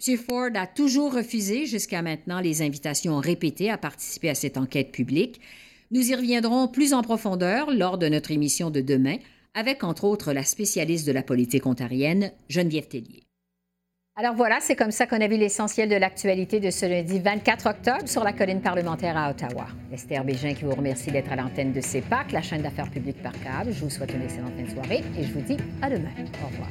M. 0.07 0.17
Ford 0.17 0.51
a 0.55 0.65
toujours 0.65 1.13
refusé 1.13 1.65
jusqu'à 1.65 2.01
maintenant 2.01 2.39
les 2.39 2.61
invitations 2.61 3.17
répétées 3.17 3.69
à 3.69 3.77
participer 3.77 4.29
à 4.29 4.35
cette 4.35 4.55
enquête 4.55 4.93
publique. 4.93 5.41
Nous 5.91 6.09
y 6.09 6.15
reviendrons 6.15 6.69
plus 6.69 6.93
en 6.93 7.01
profondeur 7.01 7.69
lors 7.69 7.97
de 7.97 8.07
notre 8.07 8.31
émission 8.31 8.69
de 8.69 8.79
demain, 8.79 9.17
avec 9.53 9.83
entre 9.83 10.05
autres 10.05 10.31
la 10.31 10.45
spécialiste 10.45 11.05
de 11.05 11.11
la 11.11 11.21
politique 11.21 11.65
ontarienne, 11.65 12.31
Geneviève 12.47 12.87
Tellier. 12.87 13.23
Alors 14.15 14.35
voilà, 14.35 14.59
c'est 14.61 14.75
comme 14.75 14.91
ça 14.91 15.07
qu'on 15.07 15.19
a 15.21 15.27
vu 15.27 15.37
l'essentiel 15.37 15.89
de 15.89 15.95
l'actualité 15.95 16.59
de 16.59 16.69
ce 16.69 16.85
lundi 16.85 17.19
24 17.19 17.67
octobre 17.67 18.07
sur 18.07 18.23
la 18.23 18.31
colline 18.31 18.61
parlementaire 18.61 19.17
à 19.17 19.31
Ottawa. 19.31 19.65
Esther 19.91 20.23
Bégin 20.23 20.53
qui 20.53 20.65
vous 20.65 20.75
remercie 20.75 21.09
d'être 21.09 21.31
à 21.31 21.35
l'antenne 21.35 21.73
de 21.73 21.81
CEPAC, 21.81 22.31
la 22.31 22.43
chaîne 22.43 22.61
d'affaires 22.61 22.91
publiques 22.91 23.23
par 23.23 23.31
câble. 23.31 23.71
Je 23.73 23.83
vous 23.83 23.89
souhaite 23.89 24.13
une 24.13 24.21
excellente 24.21 24.53
fin 24.55 24.61
de 24.61 24.69
soirée 24.69 25.03
et 25.17 25.23
je 25.23 25.33
vous 25.33 25.41
dis 25.41 25.57
à 25.81 25.89
demain. 25.89 26.11
Au 26.43 26.47
revoir. 26.47 26.69